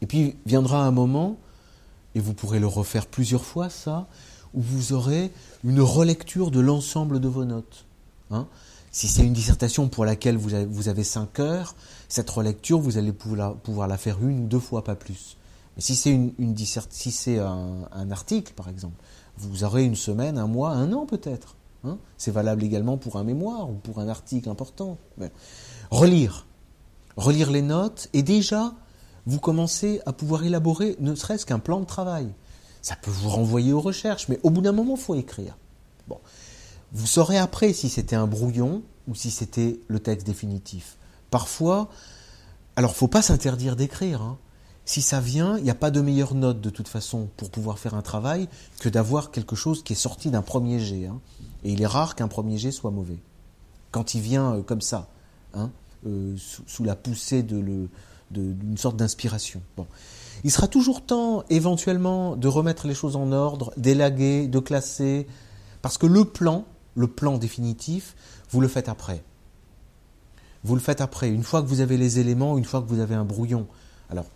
Et 0.03 0.07
puis 0.07 0.37
viendra 0.45 0.85
un 0.85 0.91
moment, 0.91 1.39
et 2.15 2.21
vous 2.21 2.35
pourrez 2.35 2.61
le 2.61 2.67
refaire 2.67 3.07
plusieurs 3.07 3.45
fois, 3.45 3.71
ça, 3.71 4.07
où 4.55 4.61
vous 4.61 4.93
aurez 4.93 5.31
une 5.65 5.81
relecture 5.81 6.51
de 6.51 6.61
l'ensemble 6.61 7.21
de 7.21 7.29
vos 7.29 7.45
notes. 7.45 7.87
Hein. 8.31 8.47
si 8.91 9.09
c'est 9.09 9.25
une 9.25 9.33
dissertation 9.33 9.89
pour 9.89 10.05
laquelle 10.05 10.37
vous 10.37 10.53
avez, 10.53 10.67
vous 10.67 10.91
avez 10.91 11.03
cinq 11.03 11.41
heures, 11.41 11.75
cette 12.09 12.31
relecture, 12.31 12.81
vous 12.81 12.97
allez 12.97 13.13
pouvoir, 13.13 13.87
la 13.87 13.99
faire 13.99 14.19
une 14.23 14.45
ou 14.45 14.47
deux 14.47 14.59
fois, 14.59 14.83
pas 14.83 14.97
plus. 14.97 15.37
Mais 15.77 15.83
si 15.83 15.95
c'est 15.95 16.11
une, 16.11 16.33
une 16.39 16.57
si 16.57 17.11
c'est 17.11 17.39
un, 17.39 18.11
article, 18.11 18.55
par 18.55 18.69
exemple, 18.69 18.97
vous 19.37 19.63
aurez 19.63 19.85
une 19.85 19.95
semaine, 19.95 20.39
un 20.39 20.47
mois, 20.47 20.71
un 20.71 20.93
an 20.93 21.07
peut-être. 21.07 21.55
Hein. 21.85 21.99
c'est 22.17 22.33
valable 22.33 22.65
également 22.65 22.97
pour 22.97 23.17
un 23.19 23.25
mémoire 23.25 23.71
ou 23.71 23.75
pour 23.75 24.01
un 24.01 24.09
article 24.09 24.49
important. 24.49 24.99
relire, 25.93 26.47
relire 27.17 27.53
les 27.53 27.63
notes, 27.63 28.09
et 28.13 28.23
déjà, 28.23 28.75
vous 29.27 29.39
commencez 29.39 30.01
à 30.07 30.13
pouvoir 30.13 30.45
élaborer 30.45 30.97
ne 30.99 31.15
serait-ce 31.15 31.47
qu'un 31.47 31.61
plan 31.61 31.81
de 31.81 31.85
travail. 31.85 32.33
Ça 32.83 32.97
peut 32.97 33.11
vous 33.11 33.29
renvoyer 33.29 33.73
aux 33.73 33.81
recherches, 33.81 34.29
mais 34.29 34.41
au 34.43 34.51
bout 34.51 34.63
d'un 34.63 34.73
moment, 34.73 34.95
il 34.97 35.01
faut 35.01 35.15
écrire. 35.15 35.57
Bon. 36.09 36.19
Vous 36.93 37.07
saurez 37.07 37.37
après 37.37 37.73
si 37.73 37.89
c'était 37.91 38.17
un 38.17 38.27
brouillon 38.27 38.83
ou 39.07 39.15
si 39.15 39.31
c'était 39.31 39.79
le 39.89 40.01
texte 40.01 40.27
définitif. 40.27 40.98
Parfois, 41.31 41.89
alors 42.77 42.95
faut 42.95 43.09
pas 43.09 43.23
s'interdire 43.23 43.77
d'écrire. 43.77 44.23
Hein. 44.23 44.39
Si 44.85 45.03
ça 45.03 45.21
vient, 45.21 45.59
il 45.59 45.65
n'y 45.65 45.71
a 45.71 45.75
pas 45.75 45.91
de 45.91 46.01
meilleure 46.01 46.35
note 46.35 46.61
de 46.61 46.71
toute 46.71 46.89
façon 46.89 47.29
pour 47.37 47.51
pouvoir 47.51 47.79
faire 47.79 47.95
un 47.95 48.03
travail 48.03 48.49
que 48.81 48.89
d'avoir 48.89 49.31
quelque 49.31 49.55
chose 49.55 49.83
qui 49.83 49.93
est 49.93 49.97
sorti 49.97 50.31
d'un 50.31 50.43
premier 50.43 50.81
jet. 50.81 51.07
Hein. 51.07 51.21
Et 51.65 51.73
il 51.73 51.83
est 51.83 51.87
rare 51.87 52.15
qu'un 52.15 52.29
premier 52.29 52.57
jet 52.57 52.71
soit 52.71 52.91
mauvais. 52.91 53.19
Quand 53.91 54.15
il 54.15 54.23
vient 54.23 54.55
euh, 54.55 54.63
comme 54.63 54.81
ça, 54.81 55.09
hein, 55.55 55.71
euh, 56.07 56.37
sous, 56.39 56.85
la 56.85 56.95
poussée 56.95 57.43
d'une 57.43 57.89
sorte 58.77 58.97
d'inspiration. 58.97 59.61
Il 60.45 60.51
sera 60.51 60.69
toujours 60.69 61.05
temps, 61.05 61.43
éventuellement, 61.51 62.37
de 62.37 62.47
remettre 62.47 62.87
les 62.87 62.95
choses 62.95 63.17
en 63.17 63.33
ordre, 63.33 63.73
d'élaguer, 63.77 64.47
de 64.47 64.59
classer, 64.61 65.27
parce 65.83 65.99
que 65.99 66.07
le 66.07 66.25
plan, 66.25 66.65
le 66.95 67.09
plan 67.09 67.37
définitif, 67.39 68.15
vous 68.51 68.61
le 68.61 68.69
faites 68.69 68.89
après. 68.89 69.25
Vous 70.69 70.75
le 70.75 70.83
faites 70.83 71.01
après, 71.01 71.31
une 71.31 71.45
fois 71.45 71.63
que 71.63 71.67
vous 71.67 71.81
avez 71.81 71.97
les 71.97 72.19
éléments, 72.19 72.59
une 72.59 72.65
fois 72.67 72.83
que 72.83 72.89
vous 72.89 73.01
avez 73.01 73.15
un 73.15 73.25
brouillon. 73.25 73.67
Alors, 74.11 74.27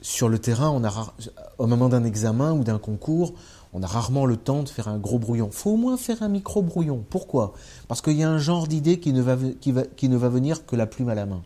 sur 0.00 0.28
le 0.28 0.40
terrain, 0.40 0.70
on 0.70 0.82
a, 0.82 1.14
au 1.58 1.68
moment 1.68 1.88
d'un 1.88 2.02
examen 2.02 2.52
ou 2.52 2.64
d'un 2.64 2.80
concours, 2.80 3.32
on 3.72 3.80
a 3.84 3.86
rarement 3.86 4.26
le 4.26 4.36
temps 4.36 4.64
de 4.64 4.68
faire 4.68 4.88
un 4.88 4.98
gros 4.98 5.20
brouillon. 5.20 5.46
Il 5.52 5.56
faut 5.56 5.70
au 5.70 5.76
moins 5.76 5.96
faire 5.96 6.24
un 6.24 6.28
micro-brouillon. 6.28 7.04
Pourquoi? 7.08 7.54
Parce 7.86 8.02
qu'il 8.02 8.16
y 8.16 8.24
a 8.24 8.28
un 8.28 8.38
genre 8.38 8.66
d'idée 8.66 8.98
qui, 8.98 9.12
ne 9.12 9.22
va, 9.22 9.36
qui, 9.60 9.72
qui 9.94 10.08
ne 10.08 10.16
va 10.16 10.28
venir 10.28 10.66
que 10.66 10.74
la 10.74 10.88
plume 10.88 11.10
à 11.10 11.14
la 11.14 11.26
main. 11.26 11.44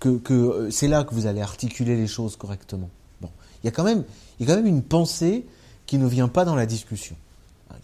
Que, 0.00 0.18
que 0.18 0.34
euh, 0.34 0.70
c'est 0.72 0.88
là 0.88 1.04
que 1.04 1.14
vous 1.14 1.26
allez 1.26 1.40
articuler 1.40 1.94
les 1.94 2.08
choses 2.08 2.34
correctement. 2.34 2.90
Bon. 3.20 3.30
Il, 3.62 3.66
y 3.66 3.68
a 3.68 3.70
quand 3.70 3.84
même, 3.84 4.02
il 4.40 4.48
y 4.48 4.50
a 4.50 4.52
quand 4.52 4.60
même 4.60 4.66
une 4.66 4.82
pensée 4.82 5.46
qui 5.86 5.98
ne 5.98 6.06
vient 6.08 6.26
pas 6.26 6.44
dans 6.44 6.56
la 6.56 6.66
discussion. 6.66 7.14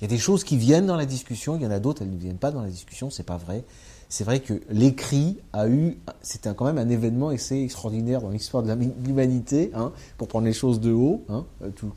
Il 0.01 0.03
y 0.03 0.05
a 0.07 0.09
des 0.09 0.19
choses 0.19 0.43
qui 0.43 0.57
viennent 0.57 0.87
dans 0.87 0.97
la 0.97 1.07
discussion, 1.07 1.55
il 1.55 1.63
y 1.63 1.67
en 1.67 1.71
a 1.71 1.79
d'autres, 1.79 2.03
elles 2.03 2.11
ne 2.11 2.17
viennent 2.17 2.37
pas 2.37 2.51
dans 2.51 2.63
la 2.63 2.69
discussion, 2.69 3.11
c'est 3.11 3.23
pas 3.23 3.37
vrai. 3.37 3.63
C'est 4.09 4.25
vrai 4.25 4.41
que 4.41 4.55
l'écrit 4.71 5.37
a 5.53 5.69
eu, 5.69 5.99
c'était 6.23 6.55
quand 6.55 6.65
même 6.65 6.79
un 6.79 6.89
événement 6.89 7.29
assez 7.29 7.63
extraordinaire 7.63 8.23
dans 8.23 8.31
l'histoire 8.31 8.63
de 8.63 8.73
l'humanité, 9.05 9.71
hein, 9.75 9.93
pour 10.17 10.29
prendre 10.29 10.47
les 10.47 10.55
choses 10.55 10.81
de 10.81 10.93
haut, 10.93 11.25
hein, 11.29 11.45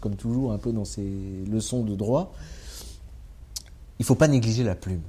comme 0.01 0.15
toujours 0.15 0.51
un 0.51 0.57
peu 0.57 0.73
dans 0.73 0.85
ces 0.85 1.09
leçons 1.49 1.83
de 1.83 1.95
droit. 1.95 2.33
Il 3.99 4.03
ne 4.03 4.05
faut 4.05 4.15
pas 4.15 4.27
négliger 4.27 4.63
la 4.63 4.75
plume. 4.75 5.01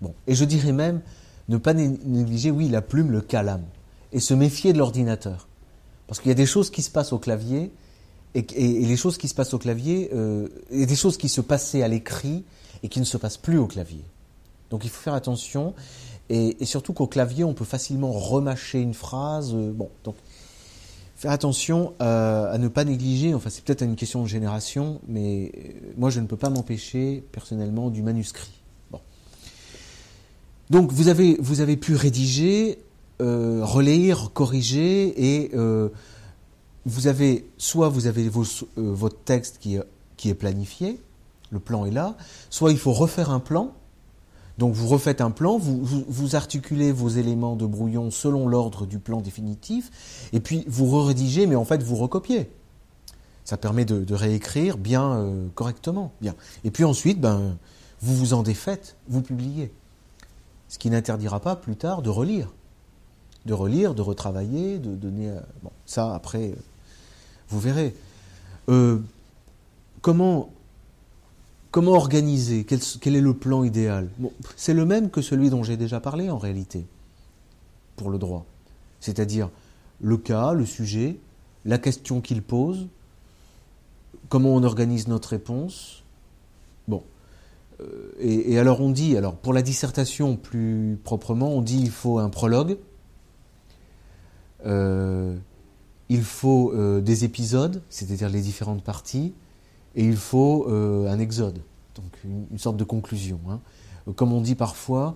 Bon, 0.00 0.14
et 0.26 0.34
je 0.34 0.44
dirais 0.44 0.72
même 0.72 1.02
ne 1.48 1.56
pas 1.56 1.74
négliger, 1.74 2.50
oui, 2.50 2.68
la 2.68 2.82
plume, 2.82 3.10
le 3.10 3.20
calame, 3.20 3.64
et 4.12 4.18
se 4.18 4.34
méfier 4.34 4.72
de 4.72 4.78
l'ordinateur, 4.78 5.46
parce 6.08 6.20
qu'il 6.20 6.30
y 6.30 6.32
a 6.32 6.36
des 6.36 6.46
choses 6.46 6.70
qui 6.70 6.82
se 6.82 6.90
passent 6.90 7.12
au 7.12 7.18
clavier 7.18 7.70
et, 8.34 8.42
les 8.56 8.96
choses 8.96 9.18
qui 9.18 9.28
se 9.28 9.34
passent 9.34 9.54
au 9.54 9.58
clavier, 9.58 10.10
euh, 10.12 10.48
et 10.70 10.86
des 10.86 10.96
choses 10.96 11.16
qui 11.16 11.28
se 11.28 11.40
passaient 11.40 11.82
à 11.82 11.88
l'écrit 11.88 12.44
et 12.82 12.88
qui 12.88 12.98
ne 12.98 13.04
se 13.04 13.16
passent 13.16 13.36
plus 13.36 13.58
au 13.58 13.66
clavier. 13.66 14.04
Donc 14.70 14.84
il 14.84 14.90
faut 14.90 15.00
faire 15.00 15.14
attention, 15.14 15.74
et, 16.30 16.64
surtout 16.64 16.92
qu'au 16.92 17.06
clavier, 17.06 17.44
on 17.44 17.54
peut 17.54 17.64
facilement 17.64 18.12
remâcher 18.12 18.80
une 18.80 18.94
phrase. 18.94 19.54
Euh, 19.54 19.72
bon, 19.72 19.90
donc 20.04 20.16
faire 21.16 21.30
attention 21.30 21.94
euh, 22.02 22.52
à 22.52 22.58
ne 22.58 22.68
pas 22.68 22.84
négliger, 22.84 23.34
enfin 23.34 23.48
c'est 23.48 23.64
peut-être 23.64 23.82
une 23.82 23.96
question 23.96 24.22
de 24.22 24.28
génération, 24.28 25.00
mais 25.06 25.52
moi 25.96 26.10
je 26.10 26.20
ne 26.20 26.26
peux 26.26 26.36
pas 26.36 26.50
m'empêcher 26.50 27.22
personnellement 27.32 27.90
du 27.90 28.02
manuscrit. 28.02 28.50
Bon. 28.90 29.00
Donc 30.70 30.92
vous 30.92 31.08
avez, 31.08 31.36
vous 31.40 31.60
avez 31.60 31.76
pu 31.76 31.94
rédiger, 31.94 32.78
relire, 33.20 34.32
corriger 34.34 35.42
et 35.42 35.52
vous 36.86 37.06
avez, 37.06 37.48
soit 37.58 37.88
vous 37.88 38.06
avez 38.06 38.26
euh, 38.26 38.42
votre 38.76 39.18
texte 39.24 39.58
qui, 39.58 39.78
qui 40.16 40.28
est 40.28 40.34
planifié, 40.34 41.00
le 41.50 41.58
plan 41.58 41.86
est 41.86 41.90
là, 41.90 42.16
soit 42.50 42.72
il 42.72 42.78
faut 42.78 42.92
refaire 42.92 43.30
un 43.30 43.40
plan. 43.40 43.72
Donc 44.58 44.74
vous 44.74 44.86
refaites 44.86 45.20
un 45.20 45.30
plan, 45.30 45.58
vous, 45.58 46.36
articulez 46.36 46.92
vos 46.92 47.08
éléments 47.08 47.56
de 47.56 47.66
brouillon 47.66 48.10
selon 48.10 48.46
l'ordre 48.46 48.86
du 48.86 48.98
plan 48.98 49.20
définitif, 49.20 50.28
et 50.32 50.40
puis 50.40 50.64
vous 50.68 51.02
rédigez, 51.02 51.46
mais 51.46 51.56
en 51.56 51.64
fait 51.64 51.82
vous 51.82 51.96
recopiez. 51.96 52.50
Ça 53.44 53.56
permet 53.56 53.84
de, 53.84 54.14
réécrire 54.14 54.78
bien 54.78 55.12
euh, 55.12 55.46
correctement. 55.54 56.12
Bien. 56.20 56.34
Et 56.62 56.70
puis 56.70 56.84
ensuite, 56.84 57.20
ben, 57.20 57.56
vous 58.00 58.16
vous 58.16 58.32
en 58.32 58.42
défaites, 58.42 58.96
vous 59.08 59.20
publiez. 59.20 59.72
Ce 60.68 60.78
qui 60.78 60.88
n'interdira 60.88 61.40
pas 61.40 61.56
plus 61.56 61.76
tard 61.76 62.00
de 62.00 62.08
relire. 62.08 62.54
De 63.44 63.52
relire, 63.52 63.94
de 63.94 64.00
retravailler, 64.00 64.78
de 64.78 64.94
donner. 64.94 65.30
Euh, 65.30 65.40
bon, 65.62 65.70
ça 65.84 66.14
après 66.14 66.54
vous 67.48 67.60
verrez. 67.60 67.94
Euh, 68.68 68.98
comment, 70.00 70.50
comment 71.74 71.94
organiser? 71.94 72.62
Quel, 72.62 73.16
est 73.16 73.20
le 73.20 73.34
plan 73.34 73.64
idéal? 73.64 74.08
C'est 74.54 74.74
le 74.74 74.84
même 74.84 75.10
que 75.10 75.20
celui 75.20 75.50
dont 75.50 75.64
j'ai 75.64 75.76
déjà 75.76 75.98
parlé 75.98 76.30
en 76.30 76.38
réalité, 76.38 76.86
pour 77.96 78.10
le 78.10 78.18
droit. 78.18 78.46
C'est-à-dire 79.00 79.50
le 80.00 80.16
cas, 80.16 80.52
le 80.52 80.66
sujet, 80.66 81.18
la 81.64 81.78
question 81.78 82.20
qu'il 82.20 82.42
pose, 82.42 82.86
comment 84.28 84.54
on 84.54 84.62
organise 84.62 85.08
notre 85.08 85.30
réponse. 85.30 86.04
Bon. 86.86 87.02
Euh, 87.80 88.12
et, 88.20 88.52
et, 88.52 88.58
alors 88.60 88.80
on 88.80 88.90
dit, 88.90 89.16
alors 89.16 89.34
pour 89.34 89.52
la 89.52 89.62
dissertation 89.62 90.36
plus 90.36 90.96
proprement, 91.02 91.48
on 91.56 91.60
dit 91.60 91.80
il 91.80 91.90
faut 91.90 92.20
un 92.20 92.28
prologue, 92.28 92.76
euh, 94.64 95.36
il 96.08 96.22
faut 96.22 96.72
euh, 96.72 97.00
des 97.00 97.24
épisodes, 97.24 97.82
c'est-à-dire 97.90 98.28
les 98.28 98.42
différentes 98.42 98.84
parties, 98.84 99.34
et 99.96 100.04
il 100.04 100.16
faut 100.16 100.66
euh, 100.68 101.08
un 101.08 101.18
exode, 101.18 101.60
donc 101.94 102.12
une, 102.24 102.58
sorte 102.58 102.76
de 102.76 102.84
conclusion. 102.84 103.40
Hein. 103.48 103.60
Comme 104.16 104.32
on 104.32 104.40
dit 104.40 104.54
parfois, 104.54 105.14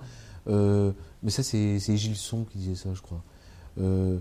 euh, 0.48 0.92
mais 1.22 1.30
ça 1.30 1.42
c'est 1.42 1.96
Gilson 1.96 2.44
qui 2.44 2.58
disait 2.58 2.74
ça, 2.74 2.90
je 2.94 3.02
crois. 3.02 3.22
Euh, 3.80 4.18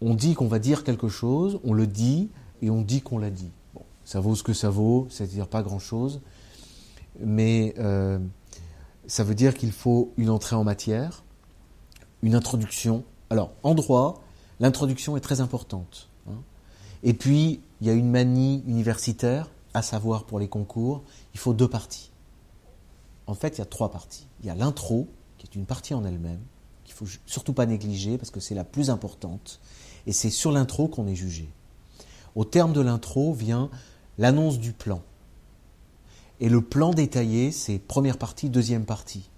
on 0.00 0.14
dit 0.14 0.34
qu'on 0.34 0.48
va 0.48 0.58
dire 0.58 0.84
quelque 0.84 1.08
chose, 1.08 1.60
on 1.64 1.72
le 1.72 1.86
dit, 1.86 2.30
et 2.62 2.70
on 2.70 2.82
dit 2.82 3.00
qu'on 3.00 3.18
l'a 3.18 3.30
dit. 3.30 3.50
Bon, 3.74 3.82
ça 4.04 4.20
vaut 4.20 4.34
ce 4.34 4.42
que 4.42 4.52
ça 4.52 4.70
vaut, 4.70 5.06
c'est-à-dire 5.08 5.48
pas 5.48 5.62
grand-chose, 5.62 6.20
mais 7.20 7.74
ça 9.06 9.22
veut 9.22 9.34
dire 9.34 9.54
qu'il 9.54 9.72
faut 9.72 10.12
une 10.16 10.30
entrée 10.30 10.56
en 10.56 10.64
matière, 10.64 11.24
une 12.22 12.34
introduction. 12.34 13.04
Alors, 13.30 13.52
en 13.62 13.74
droit, 13.74 14.22
l'introduction 14.60 15.16
est 15.16 15.20
très 15.20 15.40
importante. 15.40 16.08
Hein. 16.28 16.38
Et 17.04 17.12
puis, 17.14 17.60
il 17.80 17.86
y 17.86 17.90
a 17.90 17.92
une 17.92 18.10
manie 18.10 18.64
universitaire, 18.66 19.50
à 19.74 19.82
savoir 19.82 20.24
pour 20.24 20.38
les 20.38 20.48
concours, 20.48 21.02
il 21.34 21.38
faut 21.38 21.52
deux 21.52 21.68
parties. 21.68 22.10
En 23.26 23.34
fait, 23.34 23.56
il 23.56 23.58
y 23.58 23.62
a 23.62 23.66
trois 23.66 23.90
parties. 23.90 24.26
Il 24.40 24.46
y 24.46 24.50
a 24.50 24.54
l'intro, 24.54 25.08
qui 25.38 25.46
est 25.46 25.54
une 25.54 25.66
partie 25.66 25.94
en 25.94 26.04
elle-même, 26.04 26.40
qu'il 26.84 26.94
faut 26.94 27.06
surtout 27.26 27.52
pas 27.52 27.66
négliger 27.66 28.16
parce 28.18 28.30
que 28.30 28.40
c'est 28.40 28.54
la 28.54 28.64
plus 28.64 28.90
importante. 28.90 29.60
Et 30.06 30.12
c'est 30.12 30.30
sur 30.30 30.50
l'intro 30.50 30.88
qu'on 30.88 31.06
est 31.06 31.14
jugé. 31.14 31.48
Au 32.34 32.44
terme 32.44 32.72
de 32.72 32.80
l'intro 32.80 33.32
vient 33.32 33.70
l'annonce 34.18 34.58
du 34.58 34.72
plan. 34.72 35.02
Et 36.40 36.48
le 36.48 36.62
plan 36.62 36.92
détaillé, 36.92 37.52
c'est 37.52 37.78
première 37.78 38.18
partie, 38.18 38.48
deuxième 38.48 38.84
partie. 38.84 39.28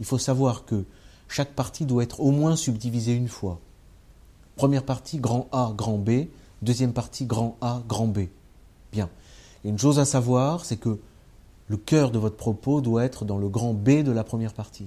Il 0.00 0.06
faut 0.06 0.18
savoir 0.18 0.64
que 0.64 0.84
chaque 1.28 1.54
partie 1.54 1.86
doit 1.86 2.02
être 2.02 2.20
au 2.20 2.30
moins 2.30 2.56
subdivisée 2.56 3.14
une 3.14 3.28
fois. 3.28 3.60
Première 4.54 4.84
partie, 4.84 5.18
grand 5.18 5.48
A, 5.52 5.72
grand 5.76 5.98
B. 5.98 6.26
Deuxième 6.62 6.92
partie, 6.92 7.26
grand 7.26 7.56
A, 7.60 7.82
grand 7.88 8.06
B. 8.06 8.20
Bien. 8.92 9.10
Une 9.64 9.78
chose 9.78 9.98
à 9.98 10.04
savoir, 10.04 10.64
c'est 10.64 10.76
que 10.76 10.98
le 11.68 11.76
cœur 11.76 12.10
de 12.10 12.18
votre 12.18 12.36
propos 12.36 12.80
doit 12.80 13.04
être 13.04 13.24
dans 13.24 13.38
le 13.38 13.48
grand 13.48 13.74
B 13.74 14.02
de 14.02 14.12
la 14.12 14.24
première 14.24 14.54
partie. 14.54 14.86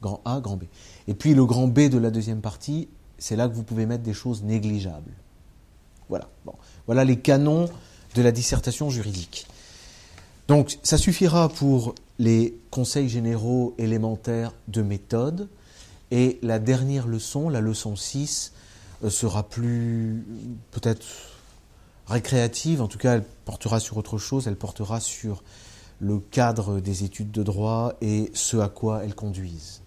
Grand 0.00 0.20
A, 0.24 0.40
grand 0.40 0.56
B. 0.56 0.64
Et 1.08 1.14
puis 1.14 1.34
le 1.34 1.44
grand 1.44 1.68
B 1.68 1.88
de 1.88 1.98
la 1.98 2.10
deuxième 2.10 2.40
partie, 2.40 2.88
c'est 3.18 3.36
là 3.36 3.48
que 3.48 3.54
vous 3.54 3.62
pouvez 3.62 3.86
mettre 3.86 4.02
des 4.02 4.14
choses 4.14 4.42
négligeables. 4.42 5.12
Voilà. 6.08 6.28
Bon. 6.44 6.54
Voilà 6.86 7.04
les 7.04 7.18
canons 7.18 7.68
de 8.14 8.22
la 8.22 8.32
dissertation 8.32 8.90
juridique. 8.90 9.46
Donc 10.48 10.78
ça 10.82 10.98
suffira 10.98 11.48
pour 11.48 11.94
les 12.18 12.58
conseils 12.70 13.08
généraux 13.08 13.74
élémentaires 13.78 14.52
de 14.68 14.82
méthode. 14.82 15.48
Et 16.10 16.38
la 16.42 16.58
dernière 16.58 17.06
leçon, 17.06 17.48
la 17.48 17.60
leçon 17.60 17.96
6, 17.96 18.52
euh, 18.52 18.61
sera 19.10 19.42
plus 19.42 20.24
peut-être 20.70 21.04
récréative, 22.06 22.82
en 22.82 22.88
tout 22.88 22.98
cas 22.98 23.14
elle 23.14 23.24
portera 23.44 23.80
sur 23.80 23.96
autre 23.96 24.18
chose, 24.18 24.46
elle 24.46 24.56
portera 24.56 25.00
sur 25.00 25.42
le 26.00 26.18
cadre 26.18 26.80
des 26.80 27.04
études 27.04 27.30
de 27.30 27.42
droit 27.42 27.94
et 28.00 28.30
ce 28.34 28.56
à 28.56 28.68
quoi 28.68 29.04
elles 29.04 29.14
conduisent. 29.14 29.82